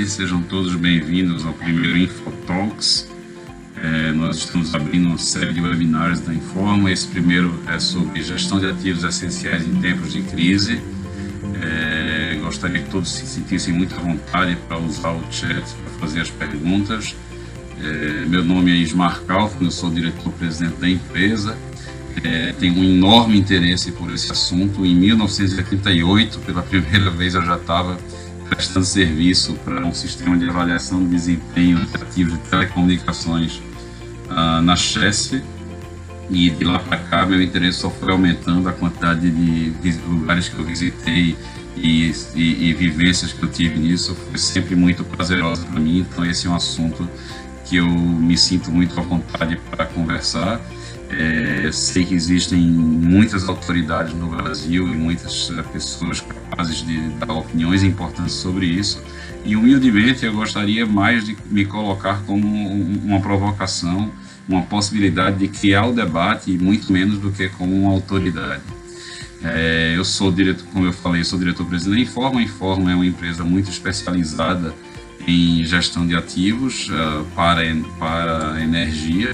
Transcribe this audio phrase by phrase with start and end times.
[0.00, 3.08] tarde, sejam todos bem-vindos ao primeiro InfoTalks.
[3.76, 6.90] É, nós estamos abrindo uma série de webinars da Informa.
[6.90, 10.80] Esse primeiro é sobre gestão de ativos essenciais em tempos de crise.
[11.62, 16.20] É, gostaria que todos se sentissem muito à vontade para usar o chat para fazer
[16.20, 17.14] as perguntas.
[17.82, 21.56] É, meu nome é Ismar Kaufmann, eu sou diretor-presidente da empresa.
[22.24, 24.84] É, tenho um enorme interesse por esse assunto.
[24.84, 27.98] Em 1988, pela primeira vez, eu já estava
[28.50, 33.62] prestando serviço para um sistema de avaliação de desempenho de ativos de telecomunicações
[34.28, 35.42] uh, na Chesse
[36.28, 40.58] e de lá para cá meu interesse só foi aumentando a quantidade de lugares que
[40.58, 41.36] eu visitei
[41.76, 46.00] e, e, e vivências que eu tive nisso foi sempre muito prazerosa para mim.
[46.00, 47.08] Então esse é um assunto
[47.64, 50.60] que eu me sinto muito à vontade para conversar
[51.12, 57.32] é, sei que existem muitas autoridades no Brasil e muitas é, pessoas capazes de dar
[57.32, 59.02] opiniões importantes sobre isso.
[59.44, 64.10] E humildemente eu gostaria mais de me colocar como uma provocação,
[64.48, 68.62] uma possibilidade de criar o debate, muito menos do que como uma autoridade.
[69.42, 72.40] É, eu sou diretor, como eu falei, sou diretor-presidente da Informa.
[72.40, 74.74] A Informa é uma empresa muito especializada
[75.26, 77.62] em gestão de ativos uh, para,
[77.98, 79.32] para energia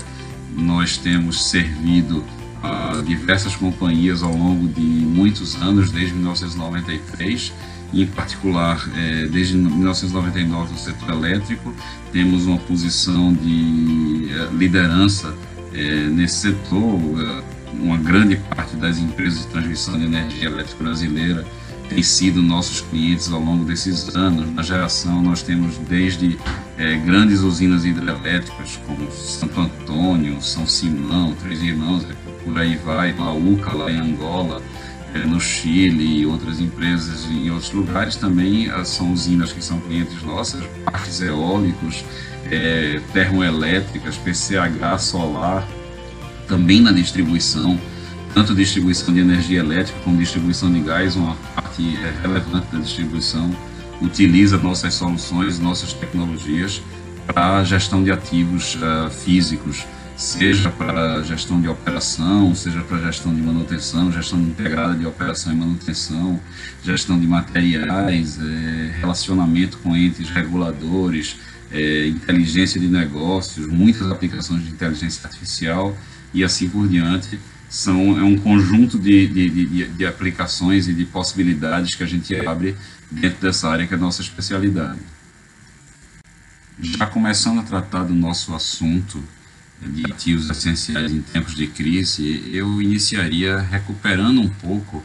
[0.57, 2.25] nós temos servido
[2.63, 7.53] a diversas companhias ao longo de muitos anos, desde 1993,
[7.93, 11.75] em particular é, desde 1999 no setor elétrico.
[12.13, 15.35] Temos uma posição de é, liderança
[15.73, 17.45] é, nesse setor.
[17.75, 21.45] Uma grande parte das empresas de transmissão de energia elétrica brasileira
[21.89, 24.53] têm sido nossos clientes ao longo desses anos.
[24.55, 26.39] Na geração, nós temos desde
[26.79, 33.15] é, grandes usinas hidrelétricas, como Santo Antônio, São Simão, Três Irmãos, é, por aí vai,
[33.19, 34.63] a UCA lá em Angola,
[35.15, 38.17] é, no Chile e outras empresas em outros lugares.
[38.17, 42.05] Também são usinas que são clientes nossas, parques eólicos,
[42.51, 45.67] é, termoelétricas, PCH solar,
[46.47, 47.79] também na distribuição
[48.37, 53.51] tanto distribuição de energia elétrica como distribuição de gás, uma parte é, relevante da distribuição
[54.01, 56.83] utiliza nossas soluções, nossas tecnologias
[57.27, 59.85] para gestão de ativos uh, físicos,
[60.17, 65.57] seja para gestão de operação, seja para gestão de manutenção, gestão integrada de operação e
[65.57, 66.41] manutenção,
[66.83, 71.37] gestão de materiais, é, relacionamento com entes reguladores,
[71.71, 75.97] é, inteligência de negócios, muitas aplicações de inteligência artificial
[76.33, 77.39] e assim por diante.
[77.69, 82.35] São é um conjunto de, de, de, de, aplicações e de possibilidades que a gente
[82.47, 82.77] abre
[83.11, 85.01] dentro dessa área que é a nossa especialidade.
[86.81, 89.23] Já começando a tratar do nosso assunto
[89.81, 95.03] de ativos essenciais em tempos de crise, eu iniciaria recuperando um pouco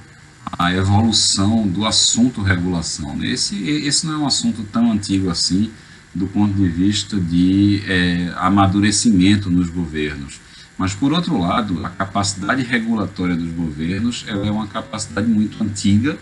[0.58, 3.24] a evolução do assunto regulação.
[3.24, 5.72] Esse, esse não é um assunto tão antigo assim,
[6.14, 10.42] do ponto de vista de é, amadurecimento nos governos
[10.82, 16.18] mas, por outro lado, a capacidade regulatória dos governos é uma capacidade muito antiga,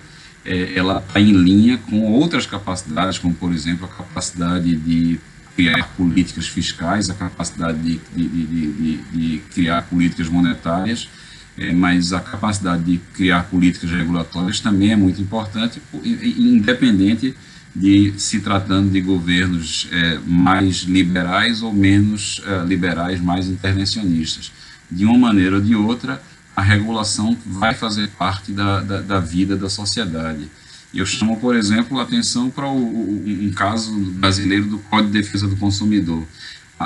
[0.45, 5.19] é, ela está em linha com outras capacidades, como, por exemplo, a capacidade de
[5.55, 11.09] criar políticas fiscais, a capacidade de, de, de, de criar políticas monetárias,
[11.57, 17.35] é, mas a capacidade de criar políticas regulatórias também é muito importante, independente
[17.75, 24.51] de se tratando de governos é, mais liberais ou menos é, liberais, mais intervencionistas.
[24.89, 26.21] De uma maneira ou de outra,
[26.59, 30.49] a regulação vai fazer parte da, da, da vida da sociedade.
[30.93, 35.47] Eu chamo, por exemplo, a atenção para o, um caso brasileiro do Código de Defesa
[35.47, 36.23] do Consumidor.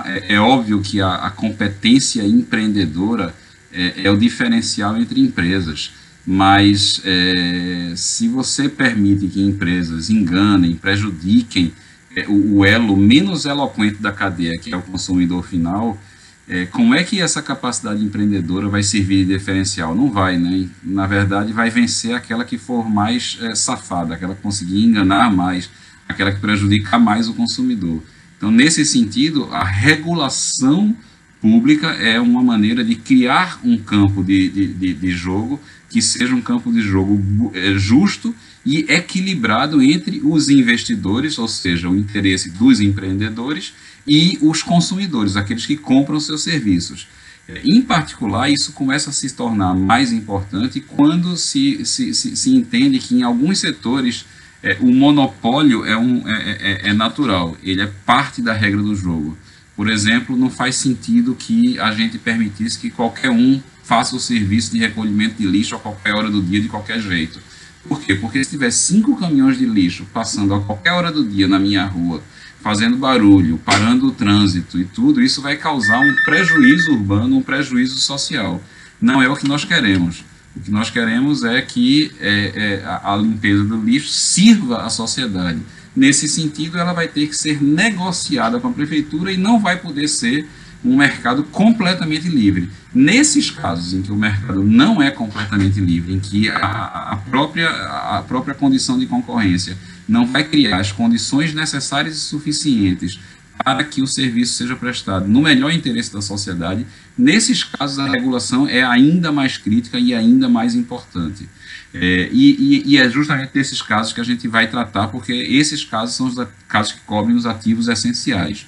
[0.05, 3.33] É, é óbvio que a, a competência empreendedora
[3.71, 5.91] é, é o diferencial entre empresas
[6.25, 11.73] mas é, se você permite que empresas enganem, prejudiquem
[12.15, 15.99] é, o, o, elo menos eloquente da cadeia, que é o consumidor final,
[16.47, 19.95] é, como é que essa capacidade empreendedora vai servir de diferencial?
[19.95, 20.67] Não vai, né?
[20.83, 25.69] Na verdade, vai vencer aquela que for mais é, safada, aquela que conseguir enganar mais,
[26.07, 28.03] aquela que prejudicar mais o consumidor.
[28.37, 30.95] Então, nesse sentido, a regulação
[31.39, 35.59] pública é uma maneira de criar um campo de, de, de, de jogo
[35.89, 38.35] que seja um campo de jogo é, justo
[38.65, 43.73] e equilibrado entre os investidores, ou seja, o interesse dos empreendedores
[44.07, 47.07] e os consumidores, aqueles que compram seus serviços.
[47.47, 52.55] É, em particular, isso começa a se tornar mais importante quando se, se, se, se
[52.55, 54.25] entende que em alguns setores
[54.61, 58.95] é, o monopólio é, um, é, é, é natural, ele é parte da regra do
[58.95, 59.37] jogo.
[59.75, 64.71] Por exemplo, não faz sentido que a gente permitisse que qualquer um faça o serviço
[64.71, 67.39] de recolhimento de lixo a qualquer hora do dia, de qualquer jeito.
[67.87, 68.15] Por quê?
[68.15, 71.85] Porque se tiver cinco caminhões de lixo passando a qualquer hora do dia na minha
[71.85, 72.23] rua,
[72.63, 77.99] fazendo barulho, parando o trânsito e tudo, isso vai causar um prejuízo urbano, um prejuízo
[77.99, 78.63] social.
[79.01, 80.23] Não é o que nós queremos.
[80.55, 85.59] O que nós queremos é que é, é, a limpeza do lixo sirva à sociedade.
[85.93, 90.07] Nesse sentido, ela vai ter que ser negociada com a prefeitura e não vai poder
[90.07, 90.47] ser
[90.83, 92.69] um mercado completamente livre.
[92.93, 97.69] Nesses casos em que o mercado não é completamente livre, em que a, a, própria,
[97.69, 99.77] a própria condição de concorrência
[100.07, 103.19] não vai criar as condições necessárias e suficientes
[103.63, 106.85] para que o serviço seja prestado no melhor interesse da sociedade,
[107.17, 111.47] nesses casos a regulação é ainda mais crítica e ainda mais importante.
[111.93, 116.15] É, e, e, é justamente desses casos que a gente vai tratar, porque esses casos
[116.15, 116.35] são os
[116.67, 118.65] casos que cobrem os ativos essenciais.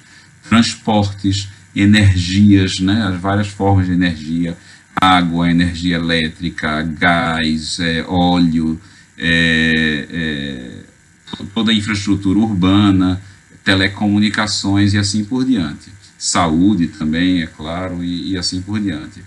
[0.48, 1.48] Transportes,
[1.82, 4.56] energias, né, as várias formas de energia,
[5.00, 8.80] água, energia elétrica, gás, é, óleo,
[9.18, 10.70] é, é,
[11.54, 13.20] toda a infraestrutura urbana,
[13.62, 15.90] telecomunicações e assim por diante.
[16.18, 19.22] Saúde também, é claro, e, e assim por diante.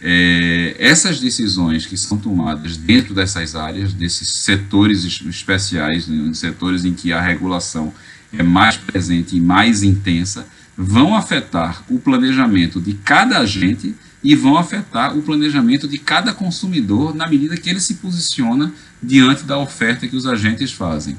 [0.00, 6.94] É, essas decisões que são tomadas dentro dessas áreas, desses setores especiais, né, setores em
[6.94, 7.92] que a regulação
[8.32, 10.46] é mais presente e mais intensa,
[10.80, 17.16] vão afetar o planejamento de cada agente e vão afetar o planejamento de cada consumidor
[17.16, 18.72] na medida que ele se posiciona
[19.02, 21.16] diante da oferta que os agentes fazem.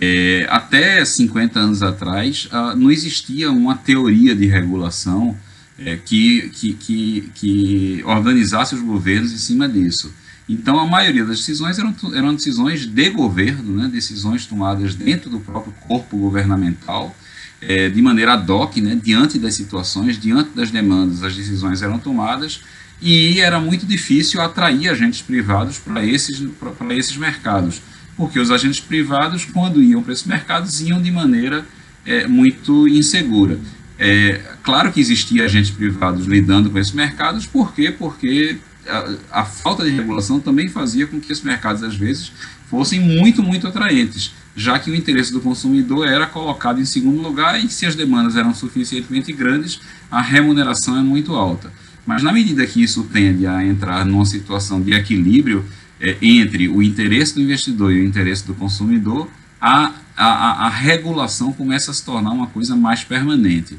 [0.00, 5.36] É, até 50 anos atrás, ah, não existia uma teoria de regulação
[5.78, 10.12] é, que, que, que, que, organizasse os governos em cima disso.
[10.48, 15.40] Então, a maioria das decisões eram, eram decisões de governo, né, decisões tomadas dentro do
[15.40, 17.14] próprio corpo governamental,
[17.60, 21.98] é, de maneira ad hoc, né, diante das situações, diante das demandas, as decisões eram
[21.98, 22.60] tomadas
[23.00, 26.42] e era muito difícil atrair agentes privados para esses,
[26.90, 27.80] esses mercados,
[28.16, 31.64] porque os agentes privados, quando iam para esses mercados, iam de maneira
[32.04, 33.58] é, muito insegura.
[33.98, 37.90] É, claro que existia agentes privados lidando com esses mercados, por quê?
[37.90, 38.56] Porque
[38.86, 42.32] a, a, falta de regulação também fazia com que esses mercados, às vezes,
[42.68, 47.62] fossem muito, muito atraentes, já que o interesse do consumidor era colocado em segundo lugar
[47.62, 49.80] e se as demandas eram suficientemente grandes,
[50.10, 51.72] a remuneração é muito alta.
[52.06, 55.64] Mas na medida que isso tende a entrar numa situação de equilíbrio
[56.00, 59.28] é, entre o interesse do investidor e o interesse do consumidor,
[59.60, 63.78] a, a, a regulação começa a se tornar uma coisa mais permanente.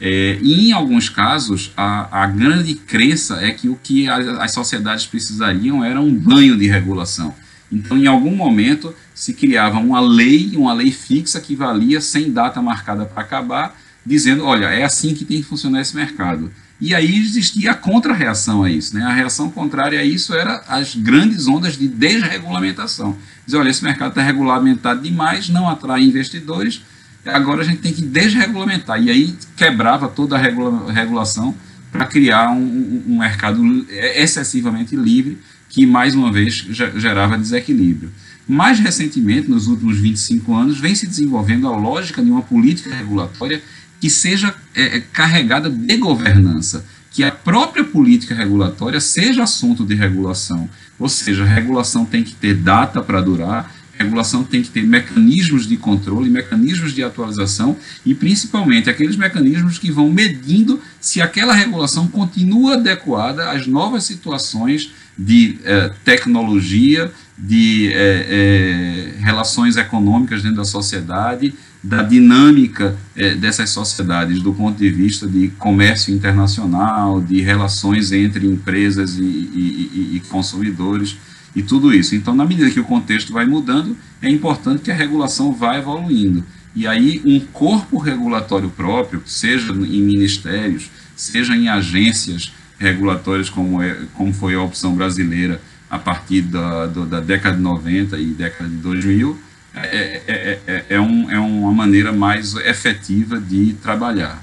[0.00, 4.52] É, e em alguns casos, a, a, grande crença é que o que as, as
[4.52, 7.34] sociedades precisariam era um banho de regulação.
[7.70, 12.62] Então, em algum momento, se criava uma lei, uma lei fixa que valia sem data
[12.62, 16.50] marcada para acabar, dizendo: olha, é assim que tem que funcionar esse mercado.
[16.80, 18.96] E aí existia a contra-reação a isso.
[18.96, 19.02] Né?
[19.02, 23.14] A reação contrária a isso era as grandes ondas de desregulamentação.
[23.44, 26.80] Dizer, olha, esse mercado está regulamentado demais, não atrai investidores,
[27.26, 29.02] agora a gente tem que desregulamentar.
[29.02, 31.54] E aí quebrava toda a regula regulação
[31.92, 35.36] para criar um, um, mercado excessivamente livre,
[35.68, 36.54] que mais uma vez
[36.96, 38.10] gerava desequilíbrio.
[38.50, 43.62] Mais recentemente, nos últimos 25 anos, vem se desenvolvendo a lógica de uma política regulatória
[44.00, 49.94] que seja é, é, carregada de governança, que a própria política regulatória seja assunto de
[49.94, 50.68] regulação.
[50.98, 54.82] Ou seja, a regulação tem que ter data para durar, a regulação tem que ter
[54.82, 61.54] mecanismos de controle, mecanismos de atualização e, principalmente, aqueles mecanismos que vão medindo se aquela
[61.54, 70.58] regulação continua adequada às novas situações de eh, tecnologia, de eh, eh, relações econômicas dentro
[70.58, 77.40] da sociedade, da dinâmica é, dessas sociedades do ponto de vista de comércio internacional, de
[77.40, 81.16] relações entre empresas e, e, e, consumidores
[81.56, 82.14] e tudo isso.
[82.14, 86.44] Então, na medida que o contexto vai mudando, é importante que a regulação vá evoluindo.
[86.76, 93.96] E aí, um corpo regulatório próprio, seja em ministérios, seja em agências regulatórias, como, é,
[94.14, 98.70] como foi a opção brasileira a partir da, do, da década de 90 e década
[98.70, 99.36] de 2000,
[99.74, 104.42] é, é, é, é, um, é uma maneira mais efetiva de trabalhar.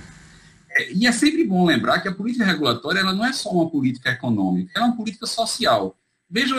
[0.93, 4.09] e é sempre bom lembrar que a política regulatória ela não é só uma política
[4.09, 5.97] econômica, ela é uma política social.
[6.29, 6.55] Veja,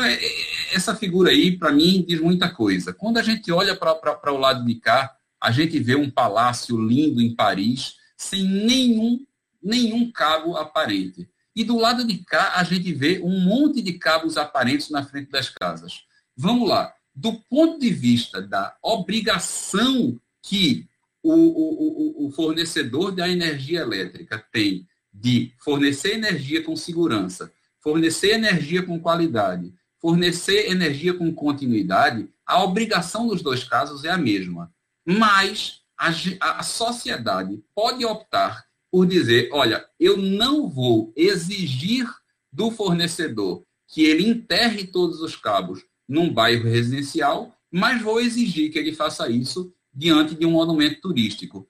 [0.73, 2.92] essa figura aí, para mim, diz muita coisa.
[2.92, 7.21] Quando a gente olha para o lado de cá, a gente vê um palácio lindo
[7.21, 9.21] em Paris, sem nenhum,
[9.62, 11.28] nenhum cabo aparente.
[11.59, 15.29] E do lado de cá, a gente vê um monte de cabos aparentes na frente
[15.33, 16.05] das casas.
[16.37, 20.87] Vamos lá do ponto de vista da obrigação que
[21.21, 28.85] o, o, o, fornecedor da energia elétrica tem de fornecer energia com segurança, fornecer energia
[28.85, 34.73] com qualidade, fornecer energia com continuidade, a obrigação nos dois casos é a mesma.
[35.05, 36.11] Mas a,
[36.41, 42.07] a sociedade pode optar por dizer, olha, eu não vou exigir
[42.52, 48.78] do fornecedor que ele enterre todos os cabos num bairro residencial, mas vou exigir que
[48.78, 51.68] ele faça isso diante de um monumento turístico.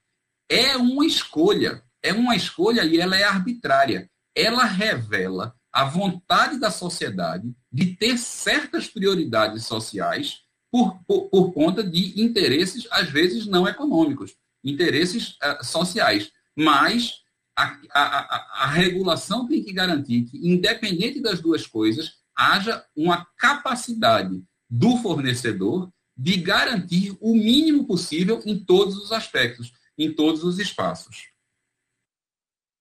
[0.49, 4.09] É uma escolha, é uma escolha e ela é arbitrária.
[4.35, 11.83] Ela revela a vontade da sociedade de ter certas prioridades sociais por, por, por conta
[11.83, 16.31] de interesses, às vezes, não econômicos, interesses uh, sociais.
[16.59, 17.21] Mas
[17.55, 24.43] a, a, a, regulação tem que garantir que, independente das duas coisas, haja uma capacidade
[24.69, 31.29] do fornecedor de garantir o mínimo possível em todos os aspectos, em todos os espaços.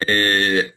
[0.04, 0.74] É...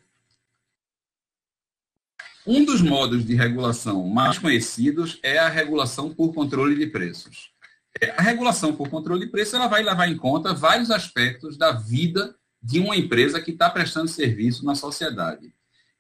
[2.46, 7.52] Um dos modos de regulação mais conhecidos é a regulação por controle de preços.
[8.00, 11.72] É, a regulação por controle de preços ela vai levar em conta vários aspectos da
[11.72, 15.54] vida de uma empresa que está prestando serviço na sociedade.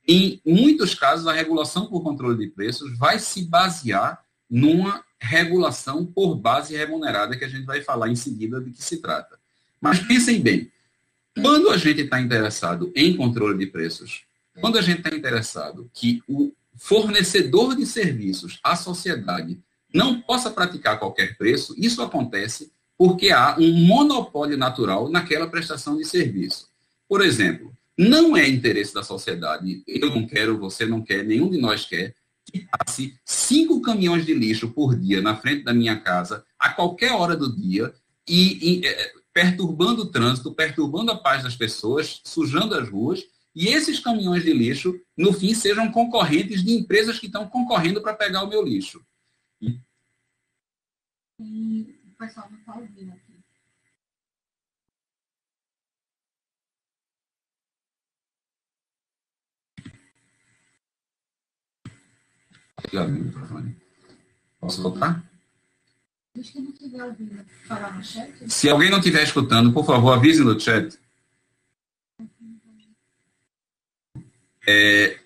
[0.07, 6.35] Em muitos casos, a regulação por controle de preços vai se basear numa regulação por
[6.35, 9.39] base remunerada, que a gente vai falar em seguida de que se trata.
[9.79, 10.71] Mas pensem bem,
[11.41, 14.23] quando a gente está interessado em controle de preços,
[14.59, 19.57] quando a gente está interessado que o fornecedor de serviços, a sociedade,
[19.93, 22.71] não possa praticar qualquer preço, isso acontece
[23.03, 26.67] porque há um monopólio natural naquela prestação de serviço.
[27.09, 31.57] Por exemplo, não é interesse da sociedade, eu não quero, você não quer, nenhum de
[31.57, 32.13] nós quer,
[32.45, 37.11] que passe cinco caminhões de lixo por dia na frente da minha casa, a qualquer
[37.13, 37.91] hora do dia,
[38.29, 43.23] e, e é, perturbando o trânsito, perturbando a paz das pessoas, sujando as ruas,
[43.55, 48.13] e esses caminhões de lixo, no fim, sejam concorrentes de empresas que estão concorrendo para
[48.13, 49.03] pegar o meu lixo.
[52.21, 53.33] Pessoal não está ouvindo aqui.
[62.85, 63.75] Ligado o microfone.
[64.59, 65.23] Posso voltar?
[68.47, 70.99] Se alguém não estiver escutando, por favor, avise no chat.
[74.67, 75.19] É,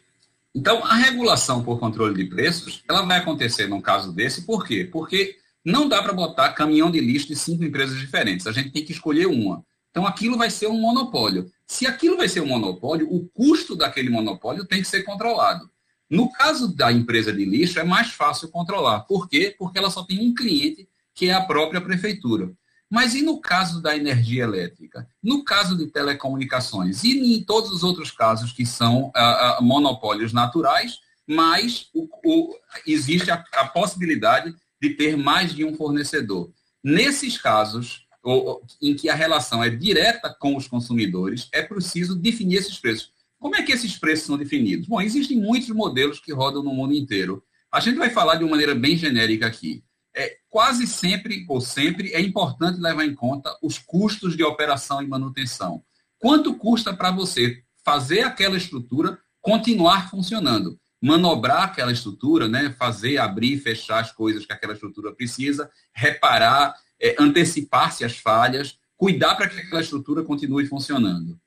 [0.55, 4.89] então, a regulação por controle de preços, ela vai acontecer num caso desse, por quê?
[4.89, 8.45] Porque não dá para botar caminhão de lixo de cinco empresas diferentes.
[8.45, 9.65] A gente tem que escolher uma.
[9.89, 11.49] Então, aquilo vai ser um monopólio.
[11.65, 15.69] Se aquilo vai ser um monopólio, o custo daquele monopólio tem que ser controlado.
[16.07, 19.01] No caso da empresa de lixo, é mais fácil controlar.
[19.01, 19.55] Por quê?
[19.57, 22.53] Porque ela só tem um cliente, que é a própria prefeitura.
[22.89, 25.07] Mas e no caso da energia elétrica?
[25.23, 27.03] No caso de telecomunicações?
[27.03, 32.55] E em todos os outros casos que são ah, ah, monopólios naturais, mas o, o,
[32.85, 34.53] existe a, a possibilidade
[34.89, 36.51] de ter mais de um fornecedor.
[36.83, 42.57] Nesses casos, ou, em que a relação é direta com os consumidores, é preciso definir
[42.57, 43.11] esses preços.
[43.39, 44.87] Como é que esses preços são definidos?
[44.87, 47.43] Bom, existem muitos modelos que rodam no mundo inteiro.
[47.71, 49.83] A gente vai falar de uma maneira bem genérica aqui.
[50.15, 55.07] É, quase sempre ou sempre é importante levar em conta os custos de operação e
[55.07, 55.83] manutenção.
[56.17, 60.79] Quanto custa para você fazer aquela estrutura continuar funcionando?
[61.05, 67.15] Manobrar aquela estrutura, né, fazer, abrir, fechar as coisas que aquela estrutura precisa, reparar, é,
[67.19, 71.39] antecipar-se às falhas, cuidar para que aquela estrutura continue funcionando.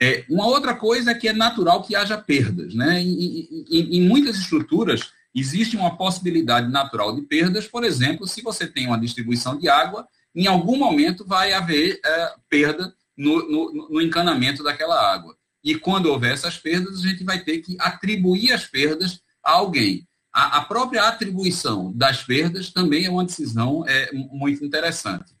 [0.00, 2.74] É, uma outra coisa é que é natural que haja perdas.
[2.74, 3.00] Né?
[3.00, 8.66] Em, em, em, muitas estruturas existe uma possibilidade natural de perdas, por exemplo, se você
[8.66, 14.02] tem uma distribuição de água, em algum momento vai haver é, perda no, no, no
[14.02, 15.35] encanamento daquela água.
[15.66, 20.06] E quando houver essas perdas, a gente vai ter que atribuir as perdas a alguém.
[20.32, 25.34] A, a própria atribuição das perdas também é uma decisão é, muito interessante.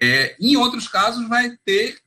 [0.00, 1.98] É, em outros casos, vai ter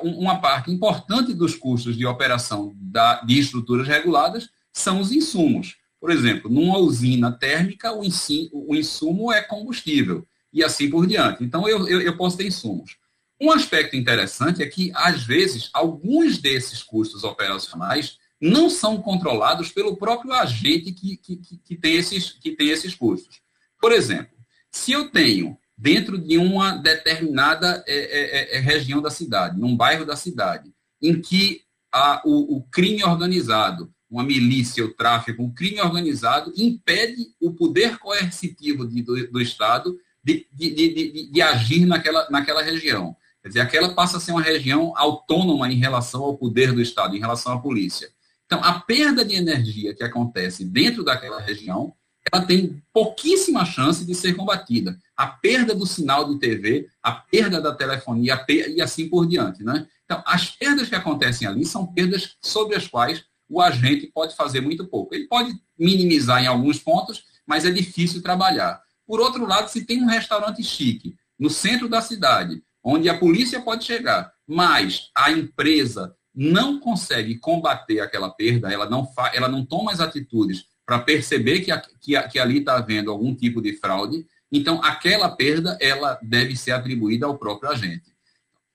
[0.00, 5.76] uma parte importante dos custos de operação da, de estruturas reguladas são os insumos.
[6.00, 11.42] Por exemplo, numa usina térmica, o, insumo é combustível e assim por diante.
[11.42, 12.96] Então, eu, eu, eu posso ter insumos.
[13.42, 19.96] Um aspecto interessante é que, às vezes, alguns desses custos operacionais não são controlados pelo
[19.96, 23.40] próprio agente que, que, que, tem, esses, que tem esses custos.
[23.80, 24.32] Por exemplo,
[24.70, 29.76] se eu tenho dentro de uma determinada é, é, é, é região da cidade, num
[29.76, 30.72] bairro da cidade,
[31.02, 37.34] em que a, o, o, crime organizado, uma milícia, o tráfico, o crime organizado impede
[37.40, 43.16] o poder coercitivo de, do, do, Estado de, de, de, agir naquela, naquela região.
[43.42, 47.16] Quer dizer, aquela passa a ser uma região autônoma em relação ao poder do Estado,
[47.16, 48.08] em relação à polícia.
[48.46, 51.92] Então, a perda de energia que acontece dentro daquela região,
[52.30, 54.96] ela tem pouquíssima chance de ser combatida.
[55.16, 59.62] a perda do sinal de TV, a perda da telefonia e assim por diante.
[59.62, 59.86] Né?
[60.04, 64.60] Então, as perdas que acontecem ali são perdas sobre as quais o agente pode fazer
[64.60, 65.14] muito pouco.
[65.14, 68.82] Ele pode minimizar em alguns pontos, mas é difícil trabalhar.
[69.06, 73.60] Por outro lado, se tem um restaurante chique no centro da cidade, onde a polícia
[73.60, 79.92] pode chegar, mas a empresa não consegue combater aquela perda, ela não, ela não toma
[79.92, 83.74] as atitudes para perceber que, a, que, a, que ali está havendo algum tipo de
[83.74, 88.12] fraude, então aquela perda ela deve ser atribuída ao próprio agente.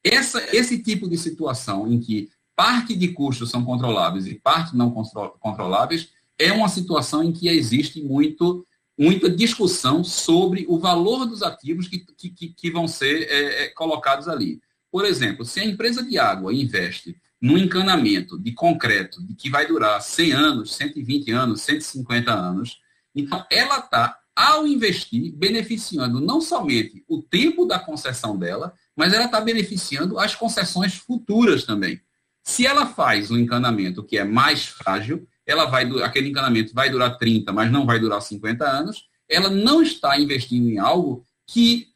[0.04, 4.92] Essa, esse tipo de situação em que parte de custos são controláveis e parte não
[4.92, 6.10] controláveis
[6.40, 8.66] é uma situação em que existe muito,
[8.98, 14.28] muita discussão sobre o valor dos ativos que, que, que vão ser é, é, colocados
[14.28, 14.60] ali.
[14.92, 19.68] Por exemplo, se a empresa de água investe num encanamento de concreto de que vai
[19.68, 22.80] durar 100 anos, 120 anos, 150 anos,
[23.14, 29.26] então ela está, ao investir, beneficiando não somente o tempo da concessão dela, mas ela
[29.26, 32.02] está beneficiando as concessões futuras também.
[32.44, 37.18] Se ela faz um encanamento que é mais frágil, ela vai aquele encanamento vai durar
[37.18, 41.88] 30, mas não vai durar 50 anos, ela não está investindo em algo que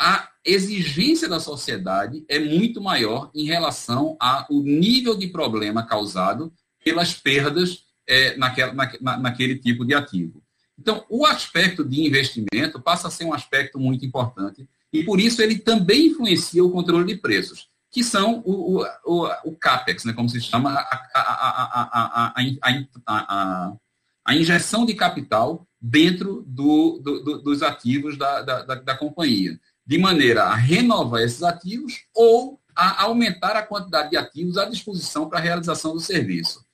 [0.00, 6.52] a exigência da sociedade é muito maior em relação ao nível de problema causado
[6.84, 10.40] pelas perdas é, naquela, na, naquele tipo de ativo.
[10.78, 15.42] Então, o aspecto de investimento passa a ser um aspecto muito importante e, por isso,
[15.42, 20.12] ele também influencia o controle de preços, que são o, o, o, o CAPEX, né,
[20.12, 22.34] como se chama, a, a,
[23.06, 23.72] a,
[24.22, 29.96] a, injeção de capital dentro do, do, do, dos ativos da, da, da, companhia de
[29.96, 35.38] maneira a renovar esses ativos ou a aumentar a quantidade de ativos à disposição para
[35.38, 36.66] a realização do serviço.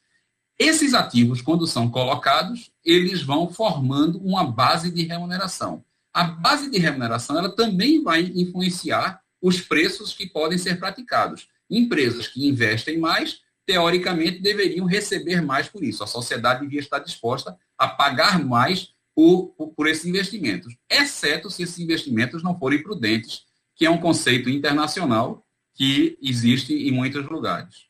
[0.59, 5.85] Esses ativos, quando são colocados, eles vão formando uma base de remuneração.
[6.13, 11.49] A base de remuneração ela também vai influenciar os preços que podem ser praticados.
[11.69, 16.05] Empresas que investem mais, teoricamente, deveriam receber mais por isso.
[16.05, 21.63] A sociedade devia estar disposta a pagar mais por, por, por esses investimentos, exceto se
[21.63, 23.45] esses investimentos não forem prudentes,
[23.77, 27.87] que é um conceito internacional que existe em muitos lugares.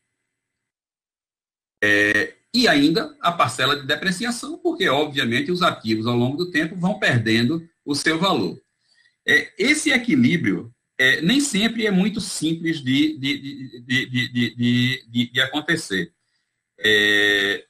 [1.83, 6.77] É, e ainda a parcela de depreciação, porque, obviamente, os ativos, ao longo do tempo,
[6.77, 8.61] vão perdendo o seu valor.
[9.27, 16.13] É, esse equilíbrio é, nem sempre é muito simples de, de, de, de, acontecer.
[16.79, 17.67] É,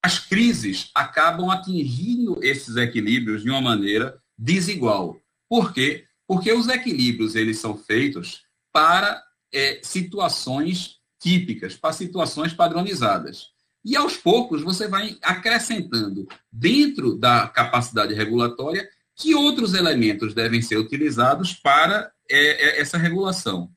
[0.00, 5.20] as crises acabam atingindo esses equilíbrios de uma maneira desigual.
[5.48, 6.06] Por quê?
[6.28, 9.20] Porque os equilíbrios eles são feitos para
[9.52, 13.48] é, situações típicas, para situações padronizadas.
[13.84, 20.76] E aos poucos você vai acrescentando dentro da capacidade regulatória que outros elementos devem ser
[20.76, 23.70] utilizados para é, é essa regulação.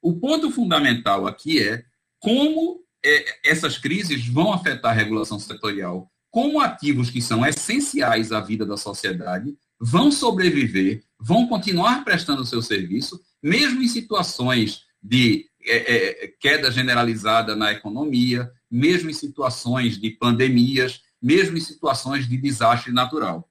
[0.00, 1.84] O ponto fundamental aqui é
[2.18, 6.10] como é, essas crises vão afetar a regulação setorial.
[6.30, 12.46] Como ativos que são essenciais à vida da sociedade vão sobreviver, vão continuar prestando o
[12.46, 19.98] seu serviço, mesmo em situações de é, é, queda generalizada na economia, mesmo em situações
[19.98, 23.48] de pandemias, mesmo em situações de desastre natural.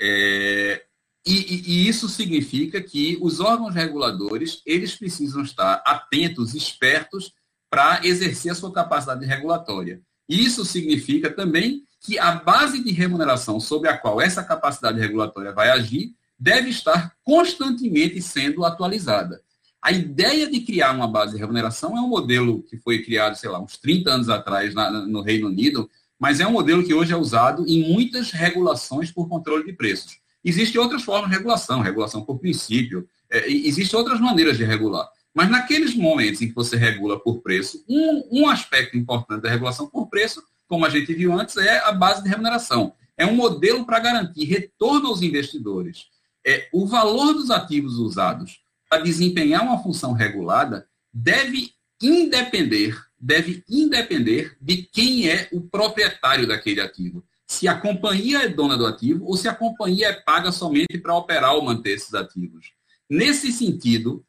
[0.00, 0.82] É,
[1.26, 7.32] e, e, isso significa que os órgãos reguladores eles precisam estar atentos, espertos
[7.70, 10.02] para exercer a sua capacidade regulatória.
[10.28, 15.70] Isso significa também que a base de remuneração sobre a qual essa capacidade regulatória vai
[15.70, 19.40] agir deve estar constantemente sendo atualizada.
[19.80, 23.50] A ideia de criar uma base de remuneração é um modelo que foi criado, sei
[23.50, 27.12] lá, uns 30 anos atrás na, no Reino Unido, mas é um modelo que hoje
[27.12, 30.18] é usado em muitas regulações por controle de preços.
[30.44, 35.08] Existem outras formas de regulação, regulação por princípio, é, existem outras maneiras de regular.
[35.34, 39.88] Mas naqueles momentos em que você regula por preço, um, um aspecto importante da regulação
[39.88, 42.94] por preço, como a gente viu antes, é a base de remuneração.
[43.16, 46.06] É um modelo para garantir retorno aos investidores.
[46.46, 54.54] É, o valor dos ativos usados para desempenhar uma função regulada deve independer, deve independer
[54.60, 57.24] de quem é o proprietário daquele ativo.
[57.46, 61.16] Se a companhia é dona do ativo ou se a companhia é paga somente para
[61.16, 62.72] operar ou manter esses ativos.
[63.08, 64.22] Nesse sentido,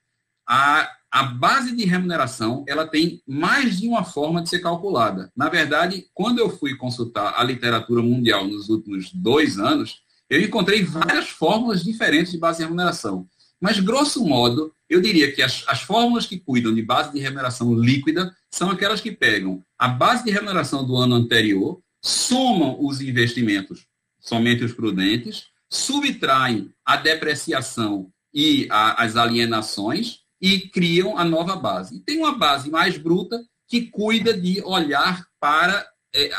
[0.48, 5.30] a, a base de remuneração ela tem mais de uma forma de ser calculada.
[5.36, 10.84] Na verdade, quando eu fui consultar a literatura mundial nos últimos dois anos, eu encontrei
[10.84, 13.28] várias fórmulas diferentes de base de remuneração.
[13.66, 17.74] Mas, grosso modo, eu diria que as, as fórmulas que cuidam de base de remuneração
[17.74, 23.88] líquida são aquelas que pegam a base de remuneração do ano anterior, somam os investimentos,
[24.20, 31.96] somente os prudentes, subtraem a depreciação e a, as alienações e criam a nova base.
[31.96, 36.30] E tem uma base mais bruta que cuida de olhar para é,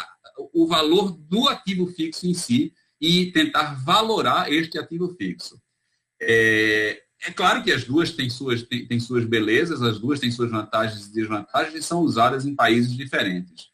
[0.54, 5.60] o valor do ativo fixo em si e tentar valorar este ativo fixo.
[6.22, 10.31] É, é claro que as duas têm suas, têm, têm, suas belezas, as duas têm
[10.31, 13.70] suas vantagens e desvantagens e são usadas em países diferentes.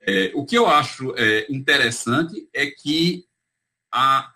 [0.00, 3.24] É, o que eu acho é, interessante é que
[3.92, 4.32] a,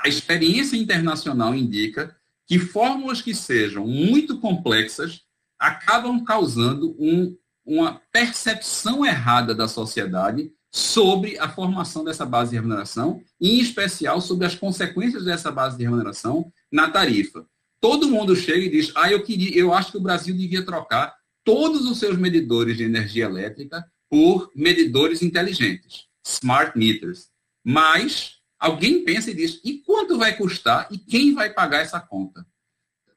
[0.00, 5.22] a experiência internacional indica que fórmulas que sejam muito complexas
[5.58, 13.22] acabam causando um, uma percepção errada da sociedade sobre a formação dessa base de remuneração,
[13.40, 17.46] em especial sobre as consequências dessa base de remuneração na tarifa.
[17.80, 21.16] Todo mundo chega e diz: "Ah, eu queria, eu acho que o Brasil devia trocar
[21.44, 27.28] todos os seus medidores de energia elétrica por medidores inteligentes, smart meters".
[27.64, 32.46] Mas alguém pensa e diz: "E quanto vai custar e quem vai pagar essa conta?"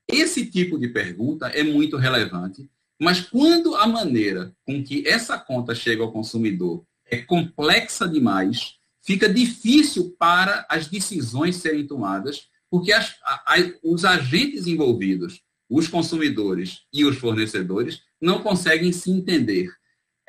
[0.08, 2.70] Esse tipo de pergunta é muito relevante,
[3.00, 9.28] mas quando a maneira com que essa conta chega ao consumidor é complexa demais, fica
[9.28, 17.04] difícil para as decisões serem tomadas, porque as, a, os agentes envolvidos, os consumidores e
[17.04, 19.70] os fornecedores, não conseguem se entender.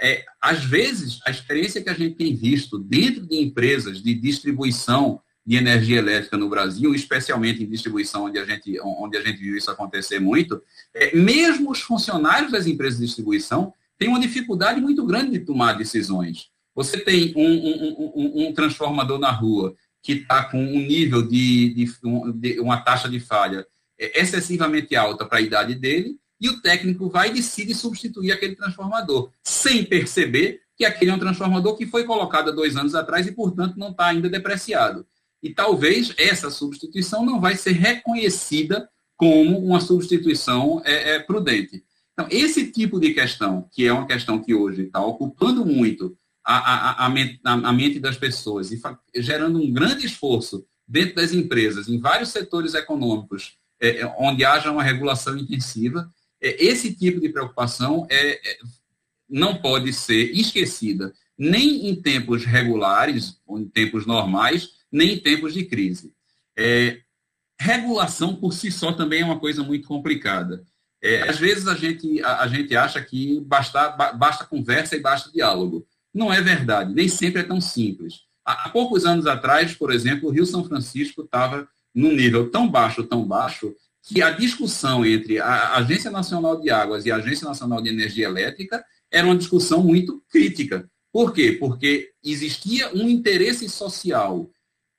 [0.00, 5.20] É, às vezes, a experiência que a gente tem visto dentro de empresas de distribuição
[5.46, 9.56] de energia elétrica no Brasil, especialmente em distribuição, onde a gente, onde a gente viu
[9.56, 10.60] isso acontecer muito,
[10.94, 15.74] é, mesmo os funcionários das empresas de distribuição têm uma dificuldade muito grande de tomar
[15.74, 16.48] decisões.
[16.74, 21.74] Você tem um, um, um, um transformador na rua que está com um nível de,
[21.74, 21.88] de,
[22.34, 23.66] de, uma taxa de falha
[23.98, 29.30] excessivamente alta para a idade dele, e o técnico vai e decide substituir aquele transformador,
[29.44, 33.32] sem perceber que aquele é um transformador que foi colocado há dois anos atrás e,
[33.32, 35.06] portanto, não está ainda depreciado.
[35.40, 41.84] E talvez essa substituição não vai ser reconhecida como uma substituição é, é, prudente.
[42.12, 46.56] Então, esse tipo de questão, que é uma questão que hoje está ocupando muito a,
[46.56, 48.80] a, a, mente, a, mente, das pessoas e
[49.16, 54.70] gerando um grande esforço dentro das empresas, em vários setores econômicos, é, é, onde haja
[54.70, 58.58] uma regulação intensiva, é, esse tipo de preocupação é, é,
[59.28, 65.54] não pode ser esquecida nem em tempos regulares, ou em tempos normais, nem em tempos
[65.54, 66.12] de crise.
[66.56, 67.00] É,
[67.58, 70.62] regulação por si só também é uma coisa muito complicada.
[71.02, 75.32] É, às vezes a gente, a, a, gente acha que basta, basta conversa e basta
[75.32, 75.86] diálogo.
[76.12, 78.22] Não é verdade, nem sempre é tão simples.
[78.44, 83.04] Há, poucos anos atrás, por exemplo, o Rio São Francisco estava num nível tão baixo,
[83.04, 87.80] tão baixo, que a discussão entre a Agência Nacional de Águas e a Agência Nacional
[87.80, 90.90] de Energia Elétrica era uma discussão muito crítica.
[91.12, 91.52] Por quê?
[91.52, 94.50] Porque existia um interesse social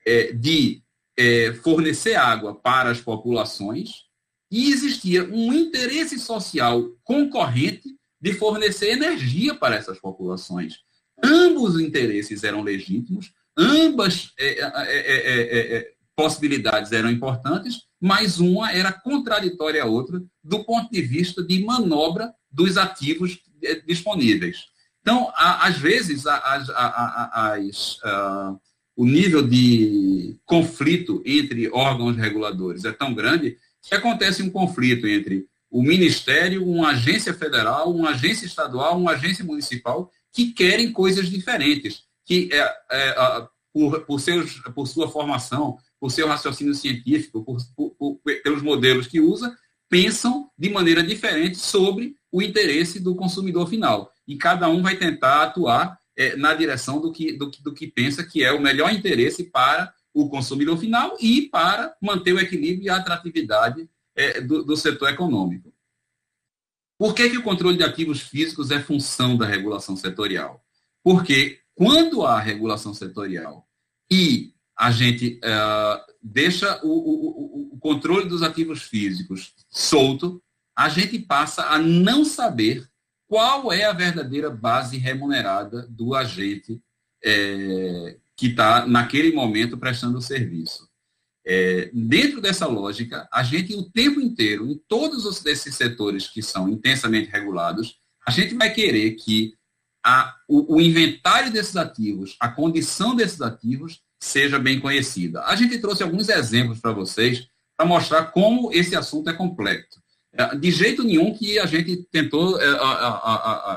[0.05, 0.81] é, de
[1.17, 4.05] é, fornecer água para as populações
[4.49, 7.89] e existia um interesse social concorrente
[8.21, 10.77] de fornecer energia para essas populações.
[11.23, 18.71] Ambos os interesses eram legítimos, ambas é, é, é, é, possibilidades eram importantes, mas uma
[18.71, 23.39] era contraditória à outra do ponto de vista de manobra dos ativos
[23.87, 24.65] disponíveis.
[25.01, 28.55] Então, às vezes, as, as, as, ah,
[28.95, 35.45] o nível de conflito entre órgãos reguladores é tão grande que acontece um conflito entre
[35.69, 42.03] o Ministério, uma agência federal, uma agência estadual, uma agência municipal, que querem coisas diferentes,
[42.25, 47.57] que é, é, por, por, seus, por sua formação, por seu raciocínio científico, por,
[47.97, 49.55] por, pelos modelos que usa,
[49.87, 54.11] pensam de maneira diferente sobre o interesse do consumidor final.
[54.27, 58.23] E cada um vai tentar atuar é, na direção do que, do, do que pensa
[58.23, 62.89] que é o melhor interesse para o consumidor final e para manter o equilíbrio e
[62.89, 65.72] a atratividade é, do, do setor econômico.
[67.03, 70.63] Por que, que o controle de ativos físicos é função da regulação setorial?
[71.03, 73.67] Porque quando há regulação setorial
[74.09, 80.41] e a gente uh, deixa o, o, o, controle dos ativos físicos solto,
[80.73, 82.89] a gente passa a não saber
[83.27, 86.81] qual é a verdadeira base remunerada do agente
[87.21, 90.87] é, que está, naquele momento, prestando o serviço.
[91.45, 96.41] É, dentro dessa lógica, a gente, o tempo inteiro, em todos os, esses setores que
[96.41, 99.53] são intensamente regulados, a gente vai querer que
[100.03, 105.43] a, o, o, inventário desses ativos, a condição desses ativos, seja bem conhecida.
[105.43, 110.01] A gente trouxe alguns exemplos para vocês para mostrar como esse assunto é complexo.
[110.31, 112.65] É, de jeito nenhum que a gente tentou é,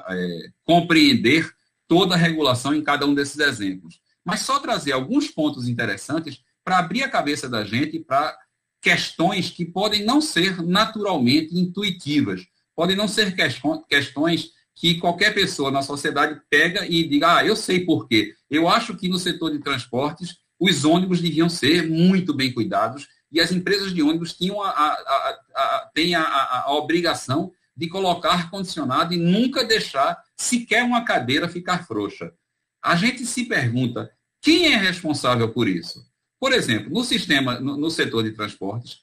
[0.09, 1.51] é, compreender
[1.89, 4.01] toda a regulação em cada um desses exemplos.
[4.25, 8.37] Mas só trazer alguns pontos interessantes para abrir a cabeça da gente para
[8.83, 13.37] questões que podem não ser naturalmente intuitivas, podem não ser
[13.89, 18.35] questões que qualquer pessoa na sociedade pega e diga, ah, eu sei por quê.
[18.51, 23.41] Eu acho que no setor de transportes, os ônibus deviam ser muito bem cuidados e
[23.41, 26.25] as empresas de ônibus tinham a, a, a, têm a,
[26.65, 32.33] a obrigação de colocar ar-condicionado e nunca deixar sequer uma cadeira ficar frouxa.
[32.83, 34.11] A gente se pergunta,
[34.43, 36.05] quem é responsável por isso?
[36.47, 38.99] Por exemplo, no sistema, no, no setor de transportes,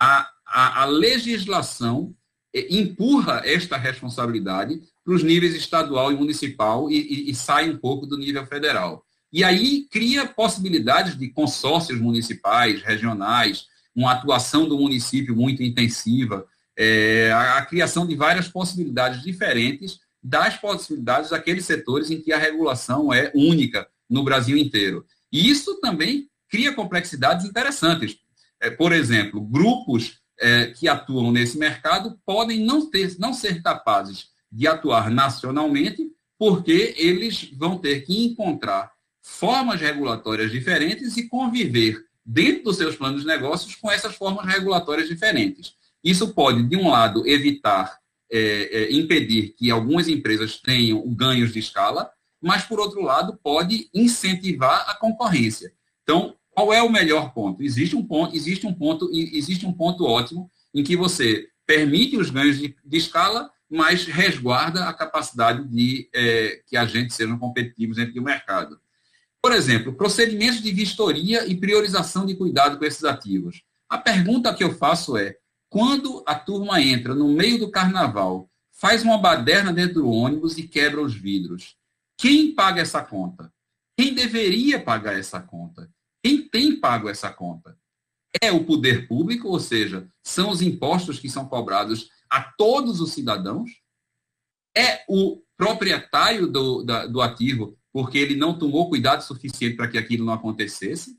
[0.00, 2.14] a, a, a legislação
[2.54, 7.76] eh, empurra esta responsabilidade para os níveis estadual e municipal e, e, e, sai um
[7.76, 9.04] pouco do nível federal.
[9.30, 16.46] E aí cria possibilidades de consórcios municipais, regionais, uma atuação do município muito intensiva,
[16.78, 22.38] é, a, a, criação de várias possibilidades diferentes das possibilidades daqueles setores em que a
[22.38, 25.04] regulação é única no Brasil inteiro.
[25.30, 28.16] E isso também cria complexidades interessantes.
[28.60, 34.28] É, por exemplo, grupos é, que atuam nesse mercado podem não, ter, não ser capazes
[34.50, 38.90] de atuar nacionalmente, porque eles vão ter que encontrar
[39.22, 45.08] formas regulatórias diferentes e conviver dentro dos seus planos de negócios com essas formas regulatórias
[45.08, 45.74] diferentes.
[46.02, 47.98] Isso pode, de um lado, evitar,
[48.32, 48.38] é,
[48.82, 52.10] é, impedir que algumas empresas tenham ganhos de escala,
[52.40, 55.72] mas, por outro lado, pode incentivar a concorrência.
[56.02, 57.62] Então, qual é o melhor ponto?
[57.62, 62.28] Existe um ponto, existe um ponto, existe um ponto ótimo em que você permite os
[62.28, 68.12] ganhos de, de escala, mas resguarda a capacidade de é, que agentes sejam competitivos dentro
[68.12, 68.78] do mercado.
[69.40, 73.62] Por exemplo, procedimentos de vistoria e priorização de cuidado com esses ativos.
[73.88, 75.36] A pergunta que eu faço é:
[75.70, 80.68] quando a turma entra no meio do carnaval, faz uma baderna dentro do ônibus e
[80.68, 81.74] quebra os vidros,
[82.18, 83.50] quem paga essa conta?
[83.96, 85.88] Quem deveria pagar essa conta?
[86.22, 87.76] Quem tem pago essa conta?
[88.40, 93.12] É o poder público, ou seja, são os impostos que são cobrados a todos os
[93.12, 93.70] cidadãos?
[94.76, 99.98] É o proprietário do, da, do ativo, porque ele não tomou cuidado suficiente para que
[99.98, 101.18] aquilo não acontecesse?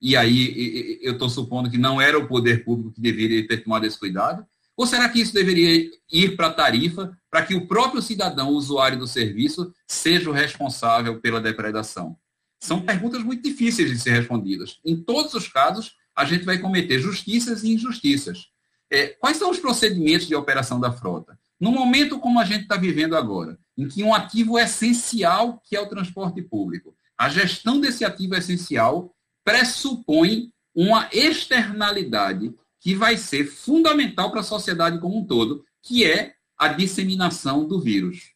[0.00, 3.84] E aí eu estou supondo que não era o poder público que deveria ter tomado
[3.84, 4.46] esse cuidado?
[4.76, 8.98] Ou será que isso deveria ir para a tarifa para que o próprio cidadão, usuário
[8.98, 12.16] do serviço, seja o responsável pela depredação?
[12.62, 14.78] São perguntas muito difíceis de ser respondidas.
[14.84, 18.50] Em todos os casos, a gente vai cometer justiças e injustiças.
[18.88, 21.36] É, quais são os procedimentos de operação da frota?
[21.58, 25.80] No momento como a gente está vivendo agora, em que um ativo essencial, que é
[25.80, 29.12] o transporte público, a gestão desse ativo essencial
[29.44, 36.34] pressupõe uma externalidade que vai ser fundamental para a sociedade como um todo, que é
[36.56, 38.30] a disseminação do vírus.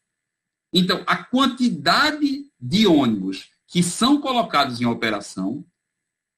[0.72, 5.64] Então, a quantidade de ônibus que são colocados em operação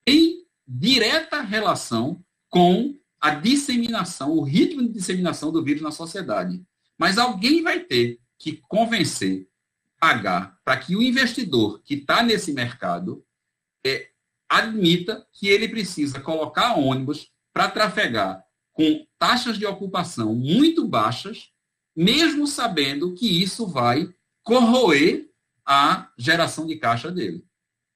[0.05, 6.63] tem direta relação com a disseminação, o ritmo de disseminação do vírus na sociedade.
[6.97, 9.47] Mas alguém vai ter que convencer,
[9.99, 13.25] pagar, para que o investidor que está nesse mercado
[13.85, 14.09] é,
[14.47, 21.51] admita que ele precisa colocar ônibus para trafegar com taxas de ocupação muito baixas,
[21.95, 25.28] mesmo sabendo que isso vai corroer
[25.69, 27.45] a geração de caixa dele.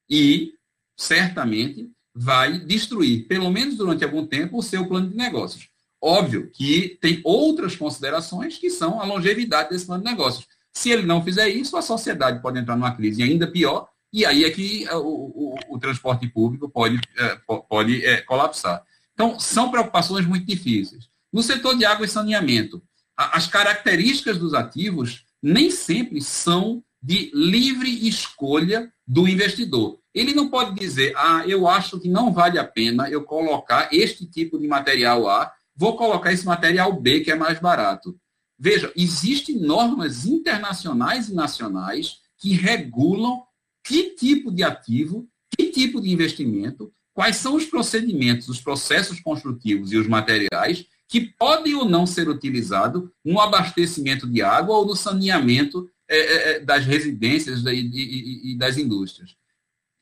[0.08, 0.54] E,
[0.96, 5.70] certamente, vai destruir, pelo menos durante algum tempo, o seu plano de negócios.
[6.00, 10.48] Óbvio que tem outras considerações que são a longevidade desse plano de negócios.
[10.72, 14.44] Se ele não fizer isso, a sociedade pode entrar numa crise ainda pior, e aí
[14.44, 18.84] é que o, o, o transporte público pode, é, pode é, colapsar.
[19.16, 21.10] Então, são preocupações muito difíceis.
[21.32, 22.84] No setor de água e saneamento,
[23.18, 30.00] as características dos ativos nem sempre são de livre escolha do investidor.
[30.14, 34.26] Ele não pode dizer, ah, eu acho que não vale a pena eu colocar este
[34.26, 38.18] tipo de material A, vou colocar esse material B que é mais barato.
[38.58, 43.44] Veja, existem normas internacionais e nacionais que regulam
[43.84, 49.92] que tipo de ativo, que tipo de investimento, quais são os procedimentos, os processos construtivos
[49.92, 54.96] e os materiais que podem ou não ser utilizados no abastecimento de água ou no
[54.96, 59.36] saneamento é, é, é, das residências e, das indústrias.